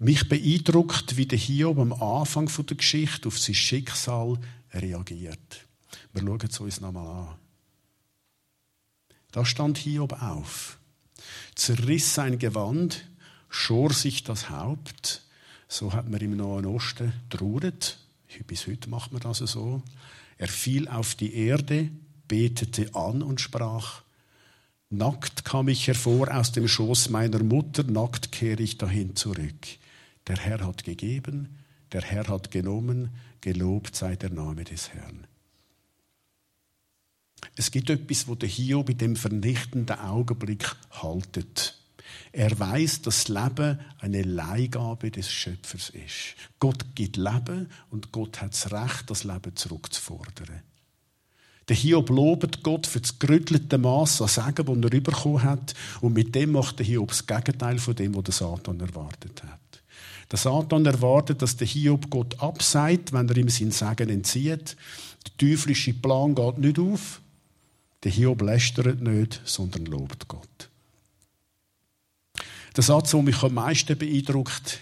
Mich 0.00 0.28
beeindruckt, 0.28 1.16
wie 1.16 1.26
der 1.26 1.38
Hiob 1.38 1.78
am 1.78 1.92
Anfang 1.92 2.48
der 2.48 2.76
Geschichte 2.76 3.26
auf 3.26 3.38
sein 3.38 3.54
Schicksal 3.54 4.38
reagiert. 4.72 5.66
Wir 6.12 6.22
schauen 6.22 6.40
es 6.48 6.60
uns 6.60 6.80
nochmal 6.80 7.28
an. 7.28 7.34
Da 9.32 9.44
stand 9.44 9.76
Hiob 9.78 10.22
auf, 10.22 10.78
zerriss 11.54 12.14
sein 12.14 12.38
Gewand, 12.38 13.08
schor 13.48 13.92
sich 13.92 14.22
das 14.22 14.50
Haupt. 14.50 15.22
So 15.66 15.92
hat 15.92 16.08
man 16.08 16.20
im 16.20 16.36
Nahen 16.36 16.66
Osten 16.66 17.12
trauert. 17.28 17.98
Bis 18.46 18.66
heute 18.66 18.88
macht 18.88 19.12
man 19.12 19.20
das 19.20 19.38
so. 19.38 19.82
Er 20.38 20.48
fiel 20.48 20.86
auf 20.88 21.16
die 21.16 21.34
Erde, 21.34 21.90
betete 22.28 22.94
an 22.94 23.22
und 23.22 23.40
sprach, 23.40 24.02
Nackt 24.90 25.44
kam 25.44 25.68
ich 25.68 25.86
hervor 25.86 26.34
aus 26.34 26.52
dem 26.52 26.66
Schoß 26.66 27.10
meiner 27.10 27.42
Mutter, 27.42 27.82
nackt 27.82 28.32
kehre 28.32 28.62
ich 28.62 28.78
dahin 28.78 29.16
zurück. 29.16 29.78
Der 30.28 30.36
Herr 30.36 30.64
hat 30.66 30.84
gegeben, 30.84 31.58
der 31.92 32.02
Herr 32.02 32.28
hat 32.28 32.50
genommen, 32.50 33.10
gelobt 33.40 33.96
sei 33.96 34.14
der 34.16 34.30
Name 34.30 34.64
des 34.64 34.90
Herrn. 34.90 35.26
Es 37.56 37.70
gibt 37.70 37.88
etwas, 37.88 38.28
wo 38.28 38.34
der 38.34 38.48
Hiob 38.48 38.90
in 38.90 38.98
dem 38.98 39.16
vernichtenden 39.16 39.98
Augenblick 39.98 40.76
haltet. 40.90 41.78
Er 42.32 42.58
weiß, 42.58 43.02
dass 43.02 43.24
das 43.24 43.28
Leben 43.28 43.78
eine 44.00 44.22
Leihgabe 44.22 45.10
des 45.10 45.30
Schöpfers 45.30 45.90
ist. 45.90 46.36
Gott 46.58 46.84
gibt 46.94 47.16
Leben 47.16 47.70
und 47.90 48.12
Gott 48.12 48.40
hat 48.40 48.52
das 48.52 48.70
Recht, 48.70 49.10
das 49.10 49.24
Leben 49.24 49.56
zurückzufordern. 49.56 50.62
Der 51.68 51.76
Hiob 51.76 52.08
lobt 52.10 52.62
Gott 52.62 52.86
für 52.86 53.00
das 53.00 53.18
gerüttelte 53.18 53.76
Maß 53.76 54.22
an 54.22 54.28
Segen, 54.28 54.80
das 54.80 54.92
er 54.92 55.00
bekommen 55.00 55.42
hat. 55.42 55.74
Und 56.00 56.14
mit 56.14 56.34
dem 56.34 56.52
macht 56.52 56.78
der 56.78 56.86
Hiob 56.86 57.08
das 57.08 57.26
Gegenteil 57.26 57.78
von 57.78 57.94
dem, 57.94 58.14
was 58.14 58.24
der 58.24 58.34
Satan 58.34 58.80
erwartet 58.80 59.42
hat. 59.44 59.67
Der 60.30 60.38
Satan 60.38 60.84
erwartet, 60.84 61.40
dass 61.40 61.56
der 61.56 61.66
Hiob 61.66 62.10
Gott 62.10 62.40
abseit, 62.40 63.12
wenn 63.12 63.28
er 63.28 63.36
ihm 63.36 63.48
sein 63.48 63.70
Segen 63.70 64.10
entzieht. 64.10 64.76
Der 65.26 65.36
teuflische 65.38 65.94
Plan 65.94 66.34
geht 66.34 66.58
nicht 66.58 66.78
auf. 66.78 67.20
Der 68.04 68.12
Hiob 68.12 68.42
lästert 68.42 69.00
nicht, 69.00 69.40
sondern 69.44 69.86
lobt 69.86 70.28
Gott. 70.28 70.68
Der 72.76 72.84
Satz, 72.84 73.10
der 73.10 73.22
mich 73.22 73.42
am 73.42 73.54
meisten 73.54 73.98
beeindruckt, 73.98 74.78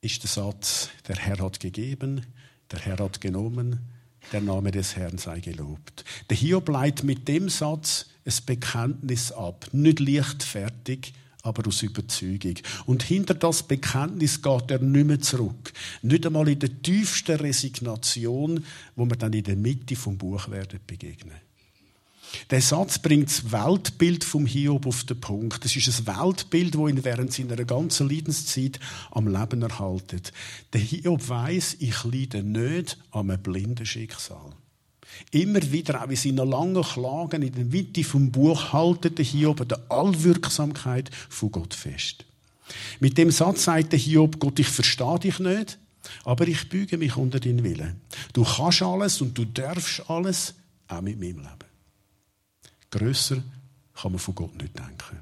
ist 0.00 0.22
der 0.22 0.30
Satz, 0.30 0.90
der 1.08 1.16
Herr 1.16 1.38
hat 1.38 1.58
gegeben, 1.58 2.24
der 2.70 2.78
Herr 2.80 2.98
hat 2.98 3.20
genommen, 3.20 3.80
der 4.32 4.42
Name 4.42 4.70
des 4.70 4.94
Herrn 4.94 5.18
sei 5.18 5.40
gelobt. 5.40 6.04
Der 6.28 6.36
Hiob 6.36 6.68
leitet 6.68 7.04
mit 7.04 7.26
dem 7.26 7.48
Satz 7.48 8.06
ein 8.26 8.34
Bekenntnis 8.46 9.32
ab, 9.32 9.66
nicht 9.72 10.00
leichtfertig, 10.00 11.14
aber 11.44 11.68
aus 11.68 11.82
Überzeugung. 11.82 12.54
Und 12.86 13.02
hinter 13.02 13.34
das 13.34 13.62
Bekenntnis 13.62 14.42
geht 14.42 14.70
er 14.70 14.78
nicht 14.80 15.06
mehr 15.06 15.20
zurück. 15.20 15.72
Nicht 16.02 16.26
einmal 16.26 16.48
in 16.48 16.58
der 16.58 16.82
tiefsten 16.82 17.36
Resignation, 17.36 18.64
wo 18.96 19.04
wir 19.04 19.16
dann 19.16 19.34
in 19.34 19.44
der 19.44 19.56
Mitte 19.56 19.94
vom 19.94 20.16
Buch 20.16 20.50
werden 20.50 20.80
begegnen. 20.86 21.36
Der 22.50 22.62
Satz 22.62 22.98
bringt 22.98 23.28
das 23.28 23.52
Weltbild 23.52 24.24
vom 24.24 24.46
Hiob 24.46 24.86
auf 24.86 25.04
den 25.04 25.20
Punkt. 25.20 25.64
Es 25.64 25.76
ist 25.76 26.00
ein 26.00 26.06
Weltbild, 26.06 26.76
wo 26.76 26.88
ihn 26.88 27.04
während 27.04 27.32
seiner 27.32 27.62
ganzen 27.64 28.08
Leidenszeit 28.08 28.80
am 29.12 29.28
Leben 29.28 29.62
erhaltet. 29.62 30.32
Der 30.72 30.80
Hiob 30.80 31.28
weiß, 31.28 31.76
ich 31.78 32.02
leide 32.04 32.42
nicht 32.42 32.98
an 33.12 33.30
einem 33.30 33.42
blinden 33.42 33.86
Schicksal. 33.86 34.50
Immer 35.30 35.62
wieder, 35.72 36.02
auch 36.02 36.08
in 36.08 36.16
seinen 36.16 36.48
langen 36.48 36.82
Klagen 36.82 37.42
in 37.42 37.52
der 37.52 37.64
Mitte 37.64 38.04
vom 38.04 38.30
Buch, 38.30 38.72
haltet 38.72 39.18
der 39.18 39.24
Hiob 39.24 39.68
der 39.68 39.80
Allwirksamkeit 39.88 41.10
von 41.28 41.50
Gott 41.52 41.74
fest. 41.74 42.24
Mit 43.00 43.18
dem 43.18 43.30
Satz 43.30 43.64
sagt 43.64 43.92
der 43.92 43.98
Hiob, 43.98 44.38
Gott, 44.38 44.58
ich 44.58 44.68
verstehe 44.68 45.18
dich 45.18 45.38
nicht, 45.38 45.78
aber 46.24 46.48
ich 46.48 46.68
büge 46.68 46.98
mich 46.98 47.16
unter 47.16 47.40
deinen 47.40 47.64
Willen. 47.64 48.00
Du 48.32 48.44
kannst 48.44 48.82
alles 48.82 49.20
und 49.20 49.36
du 49.36 49.44
darfst 49.44 50.08
alles, 50.08 50.54
auch 50.88 51.00
mit 51.00 51.18
meinem 51.18 51.38
Leben. 51.38 51.70
Grösser 52.90 53.42
kann 53.94 54.12
man 54.12 54.18
von 54.18 54.34
Gott 54.34 54.54
nicht 54.56 54.78
denken. 54.78 55.20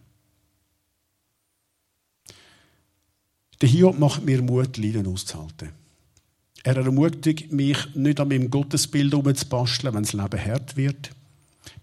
Der 3.60 3.68
Hiob 3.68 3.98
macht 3.98 4.24
mir 4.24 4.42
Mut, 4.42 4.76
Leiden 4.76 5.06
auszuhalten. 5.06 5.81
Er 6.64 6.76
ermutigt 6.76 7.52
mich, 7.52 7.94
nicht 7.94 8.20
an 8.20 8.28
meinem 8.28 8.50
Gottesbild 8.50 9.12
herumzubasteln, 9.12 9.94
wenn 9.94 10.04
das 10.04 10.12
Leben 10.12 10.44
hart 10.44 10.76
wird, 10.76 11.10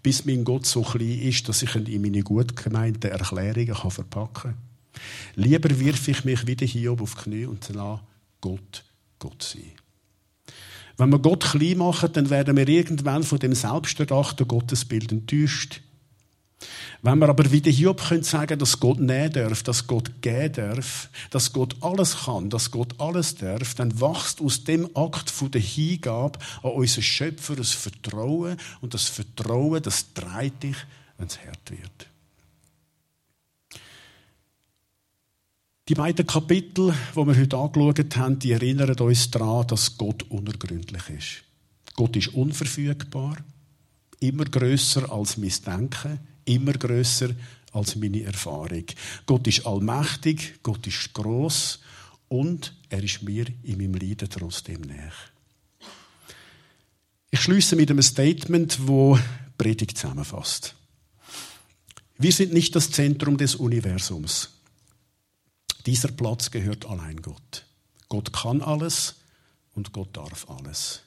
bis 0.02 0.24
mein 0.24 0.44
Gott 0.44 0.66
so 0.66 0.82
klein 0.82 1.20
ist, 1.20 1.48
dass 1.48 1.62
ich 1.62 1.74
ihn 1.74 1.86
in 1.86 2.02
meine 2.02 2.22
gut 2.22 2.56
gemeinten 2.56 3.10
Erklärungen 3.10 3.74
verpacken 3.74 4.32
kann. 4.32 4.54
Lieber 5.36 5.78
wirf 5.78 6.08
ich 6.08 6.24
mich 6.24 6.46
wieder 6.46 6.66
hier 6.66 6.92
auf 6.92 7.14
die 7.14 7.22
Knie 7.22 7.44
und 7.46 7.64
sage, 7.64 8.00
Gott, 8.40 8.84
Gott 9.18 9.42
sein. 9.42 9.72
Wenn 10.96 11.10
wir 11.10 11.18
Gott 11.18 11.44
klein 11.44 11.78
machen, 11.78 12.12
dann 12.12 12.30
werden 12.30 12.56
wir 12.56 12.68
irgendwann 12.68 13.22
von 13.22 13.38
dem 13.38 13.54
selbsterdachten 13.54 14.48
Gottesbild 14.48 15.12
enttäuscht. 15.12 15.82
Wenn 17.02 17.18
wir 17.18 17.30
aber 17.30 17.50
wie 17.50 17.62
der 17.62 17.72
Hiob 17.72 18.02
können 18.08 18.22
sagen, 18.22 18.58
dass 18.58 18.78
Gott 18.78 19.00
nehmen 19.00 19.32
darf, 19.32 19.62
dass 19.62 19.86
Gott 19.86 20.20
geben 20.20 20.52
darf, 20.52 21.08
dass 21.30 21.52
Gott 21.52 21.74
alles 21.80 22.24
kann, 22.24 22.50
dass 22.50 22.70
Gott 22.70 22.94
alles 23.00 23.36
darf, 23.36 23.74
dann 23.74 24.00
wächst 24.00 24.42
aus 24.42 24.64
dem 24.64 24.94
Akt 24.94 25.30
von 25.30 25.50
der 25.50 25.62
Hingabe 25.62 26.38
an 26.62 26.72
unseren 26.72 27.02
Schöpfer 27.02 27.56
das 27.56 27.72
Vertrauen 27.72 28.58
und 28.82 28.92
das 28.92 29.06
Vertrauen, 29.06 29.82
das 29.82 30.12
treibt 30.12 30.62
dich, 30.62 30.76
wenn 31.16 31.28
es 31.28 31.38
hart 31.38 31.70
wird. 31.70 32.06
Die 35.88 35.94
beiden 35.94 36.26
Kapitel, 36.26 36.94
die 37.14 37.26
wir 37.26 37.36
heute 37.36 37.56
angeschaut 37.56 38.16
haben, 38.16 38.38
die 38.38 38.52
erinnern 38.52 38.94
uns 39.00 39.30
daran, 39.30 39.66
dass 39.66 39.96
Gott 39.96 40.22
unergründlich 40.24 41.08
ist. 41.08 41.44
Gott 41.96 42.14
ist 42.14 42.28
unverfügbar, 42.28 43.38
immer 44.20 44.44
größer 44.44 45.10
als 45.10 45.38
mein 45.38 45.52
Denken, 45.66 46.20
immer 46.50 46.72
größer 46.72 47.30
als 47.72 47.96
meine 47.96 48.22
Erfahrung. 48.24 48.84
Gott 49.26 49.46
ist 49.46 49.66
allmächtig, 49.66 50.62
Gott 50.62 50.86
ist 50.86 51.12
groß 51.12 51.80
und 52.28 52.74
er 52.88 53.02
ist 53.02 53.22
mir 53.22 53.46
in 53.62 53.78
meinem 53.78 53.94
Leiden 53.94 54.28
trotzdem 54.28 54.80
näher. 54.82 55.12
Ich 57.30 57.40
schließe 57.40 57.76
mit 57.76 57.90
einem 57.90 58.02
Statement, 58.02 58.86
wo 58.86 59.18
Predigt 59.56 59.96
zusammenfasst. 59.96 60.74
Wir 62.18 62.32
sind 62.32 62.52
nicht 62.52 62.74
das 62.74 62.90
Zentrum 62.90 63.36
des 63.36 63.54
Universums. 63.54 64.50
Dieser 65.86 66.08
Platz 66.08 66.50
gehört 66.50 66.86
allein 66.86 67.22
Gott. 67.22 67.64
Gott 68.08 68.32
kann 68.32 68.60
alles 68.60 69.16
und 69.74 69.92
Gott 69.92 70.16
darf 70.16 70.48
alles. 70.50 71.02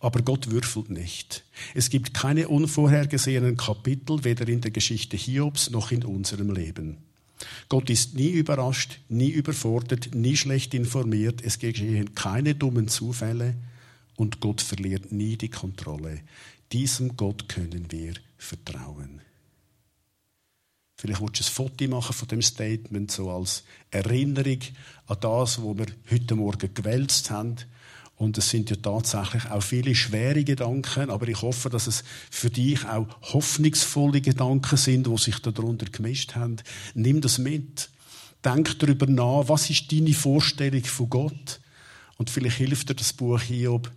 Aber 0.00 0.22
Gott 0.22 0.50
würfelt 0.50 0.90
nicht. 0.90 1.44
Es 1.74 1.90
gibt 1.90 2.14
keine 2.14 2.48
unvorhergesehenen 2.48 3.56
Kapitel, 3.56 4.24
weder 4.24 4.48
in 4.48 4.60
der 4.60 4.70
Geschichte 4.70 5.16
Hiobs 5.16 5.70
noch 5.70 5.90
in 5.90 6.04
unserem 6.04 6.50
Leben. 6.50 6.98
Gott 7.68 7.90
ist 7.90 8.14
nie 8.14 8.30
überrascht, 8.30 9.00
nie 9.08 9.30
überfordert, 9.30 10.14
nie 10.14 10.36
schlecht 10.36 10.72
informiert. 10.74 11.42
Es 11.42 11.58
geschehen 11.58 12.14
keine 12.14 12.54
dummen 12.54 12.88
Zufälle 12.88 13.54
und 14.16 14.40
Gott 14.40 14.60
verliert 14.60 15.12
nie 15.12 15.36
die 15.36 15.50
Kontrolle. 15.50 16.20
Diesem 16.72 17.16
Gott 17.16 17.48
können 17.48 17.86
wir 17.90 18.14
vertrauen. 18.38 19.20
Vielleicht 20.96 21.20
willst 21.20 21.40
du 21.40 21.44
ein 21.44 21.52
Foto 21.52 21.88
machen 21.88 22.14
von 22.14 22.28
dem 22.28 22.40
Statement, 22.40 23.10
so 23.10 23.30
als 23.30 23.64
Erinnerung 23.90 24.60
an 25.06 25.18
das, 25.20 25.60
wo 25.60 25.76
wir 25.76 25.86
heute 26.10 26.34
Morgen 26.34 26.72
gewälzt 26.72 27.30
haben. 27.30 27.56
Und 28.16 28.38
es 28.38 28.48
sind 28.48 28.70
ja 28.70 28.76
tatsächlich 28.76 29.50
auch 29.50 29.62
viele 29.62 29.94
schwere 29.94 30.42
Gedanken, 30.42 31.10
aber 31.10 31.28
ich 31.28 31.42
hoffe, 31.42 31.68
dass 31.68 31.86
es 31.86 32.02
für 32.30 32.48
dich 32.48 32.82
auch 32.86 33.06
hoffnungsvolle 33.20 34.22
Gedanken 34.22 34.76
sind, 34.78 35.06
wo 35.06 35.18
sich 35.18 35.38
darunter 35.40 35.84
gemischt 35.86 36.34
haben. 36.34 36.56
Nimm 36.94 37.20
das 37.20 37.36
mit. 37.36 37.90
Denk 38.42 38.78
darüber 38.78 39.06
nach, 39.06 39.48
was 39.48 39.68
ist 39.68 39.92
deine 39.92 40.14
Vorstellung 40.14 40.84
von 40.84 41.10
Gott? 41.10 41.60
Und 42.16 42.30
vielleicht 42.30 42.56
hilft 42.56 42.88
dir 42.88 42.94
das 42.94 43.12
Buch 43.12 43.40
Hiob, 43.42 43.90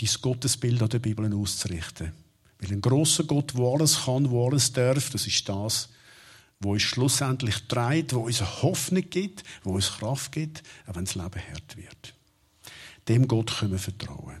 dein 0.00 0.08
Gottesbild 0.22 0.82
an 0.82 0.88
der 0.88 1.00
Bibel 1.00 1.30
auszurichten. 1.34 2.12
Weil 2.58 2.72
ein 2.72 2.80
großer 2.80 3.24
Gott, 3.24 3.52
der 3.54 3.64
alles 3.64 4.04
kann, 4.04 4.24
der 4.24 4.32
alles 4.32 4.72
darf, 4.72 5.10
das 5.10 5.26
ist 5.26 5.46
das, 5.46 5.90
wo 6.60 6.72
uns 6.72 6.82
schlussendlich 6.82 7.68
treibt, 7.68 8.14
wo 8.14 8.20
uns 8.20 8.40
Hoffnung 8.62 9.04
gibt, 9.08 9.44
wo 9.62 9.72
uns 9.72 9.92
Kraft 9.98 10.32
gibt, 10.32 10.62
auch 10.86 10.96
wenn 10.96 11.04
das 11.04 11.14
Leben 11.14 11.40
hart 11.52 11.76
wird. 11.76 12.14
Dem 13.08 13.28
Gott 13.28 13.58
können 13.58 13.72
wir 13.72 13.78
vertrauen. 13.78 14.36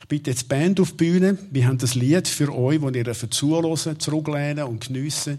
Ich 0.00 0.08
bitte 0.08 0.30
jetzt 0.30 0.42
die 0.42 0.48
Band 0.48 0.80
auf 0.80 0.90
die 0.90 0.96
Bühne. 0.96 1.38
Wir 1.50 1.66
haben 1.66 1.78
das 1.78 1.94
Lied 1.94 2.26
für 2.26 2.52
euch, 2.54 2.80
wo 2.80 2.90
ihr 2.90 3.30
zuhören, 3.30 4.00
zurücklehnen 4.00 4.64
und 4.64 4.88
geniessen. 4.88 5.38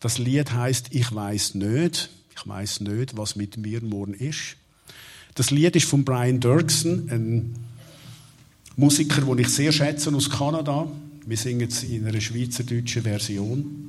Das 0.00 0.18
Lied 0.18 0.52
heißt 0.52 0.88
Ich 0.90 1.14
weiß 1.14 1.54
nicht. 1.54 2.10
Ich 2.34 2.48
weiß 2.48 2.80
nicht, 2.80 3.16
was 3.16 3.36
mit 3.36 3.56
mir 3.58 3.82
morgen 3.82 4.14
ist. 4.14 4.56
Das 5.34 5.50
Lied 5.50 5.76
ist 5.76 5.86
von 5.86 6.04
Brian 6.04 6.40
Dirksen, 6.40 7.08
ein 7.10 7.54
Musiker, 8.76 9.20
den 9.20 9.38
ich 9.38 9.48
sehr 9.48 9.72
schätze 9.72 10.12
aus 10.14 10.28
Kanada. 10.28 10.90
Wir 11.24 11.36
singen 11.36 11.68
es 11.68 11.84
in 11.84 12.06
einer 12.06 12.20
schweizerdeutschen 12.20 13.02
Version. 13.02 13.81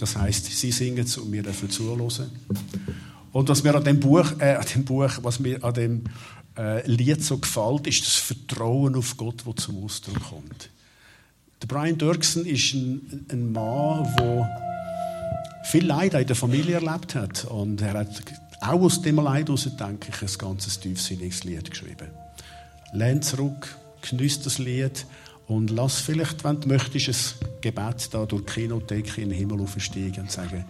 Das 0.00 0.16
heißt, 0.16 0.46
sie 0.46 0.72
singen 0.72 1.04
es 1.04 1.18
und 1.18 1.30
wir 1.30 1.42
dürfen 1.42 1.68
zuhören. 1.68 2.30
Und 3.32 3.48
was 3.50 3.62
mir 3.62 3.74
an 3.74 3.84
dem 3.84 4.00
Buch, 4.00 4.32
äh, 4.38 4.54
an 4.54 4.64
dem 4.74 4.84
Buch, 4.86 5.10
was 5.20 5.38
mir 5.40 5.62
an 5.62 5.74
dem 5.74 6.04
äh, 6.56 6.86
Lied 6.90 7.22
so 7.22 7.36
gefällt, 7.36 7.86
ist 7.86 8.06
das 8.06 8.14
Vertrauen 8.14 8.96
auf 8.96 9.18
Gott, 9.18 9.44
das 9.46 9.64
zum 9.66 9.84
Ausdruck 9.84 10.30
kommt. 10.30 10.70
Der 11.60 11.66
Brian 11.66 11.98
Dirksen 11.98 12.46
ist 12.46 12.72
ein, 12.72 13.26
ein 13.30 13.52
Mann, 13.52 14.08
der 14.18 14.48
viel 15.64 15.84
Leid 15.84 16.14
in 16.14 16.26
der 16.26 16.34
Familie 16.34 16.76
erlebt 16.76 17.14
hat. 17.14 17.44
Und 17.44 17.82
er 17.82 17.92
hat 17.92 18.22
auch 18.62 18.80
aus 18.80 19.02
dem 19.02 19.16
Leid 19.16 19.48
heraus, 19.48 19.68
denke 19.78 20.10
ich, 20.10 20.22
ein 20.22 20.38
ganzes 20.38 20.80
tiefsinniges 20.80 21.44
Lied 21.44 21.70
geschrieben. 21.70 22.08
Lehn 22.94 23.20
zurück, 23.20 23.76
genießt 24.00 24.46
das 24.46 24.56
Lied 24.56 25.04
und 25.50 25.70
lass 25.70 26.00
vielleicht, 26.00 26.44
wenn 26.44 26.60
du 26.60 26.68
möchtest, 26.68 27.42
ein 27.42 27.48
Gebet 27.60 28.14
da 28.14 28.24
durch 28.24 28.44
die 28.44 28.52
Kinothek 28.52 29.18
in 29.18 29.30
den 29.30 29.38
Himmel 29.38 29.60
aufsteigen 29.60 30.20
und 30.20 30.30
sagen, 30.30 30.64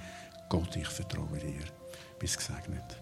Gott, 0.49 0.74
ich 0.74 0.89
vertraue 0.89 1.39
dir. 1.39 1.66
Bis 2.18 2.37
gesegnet. 2.37 3.00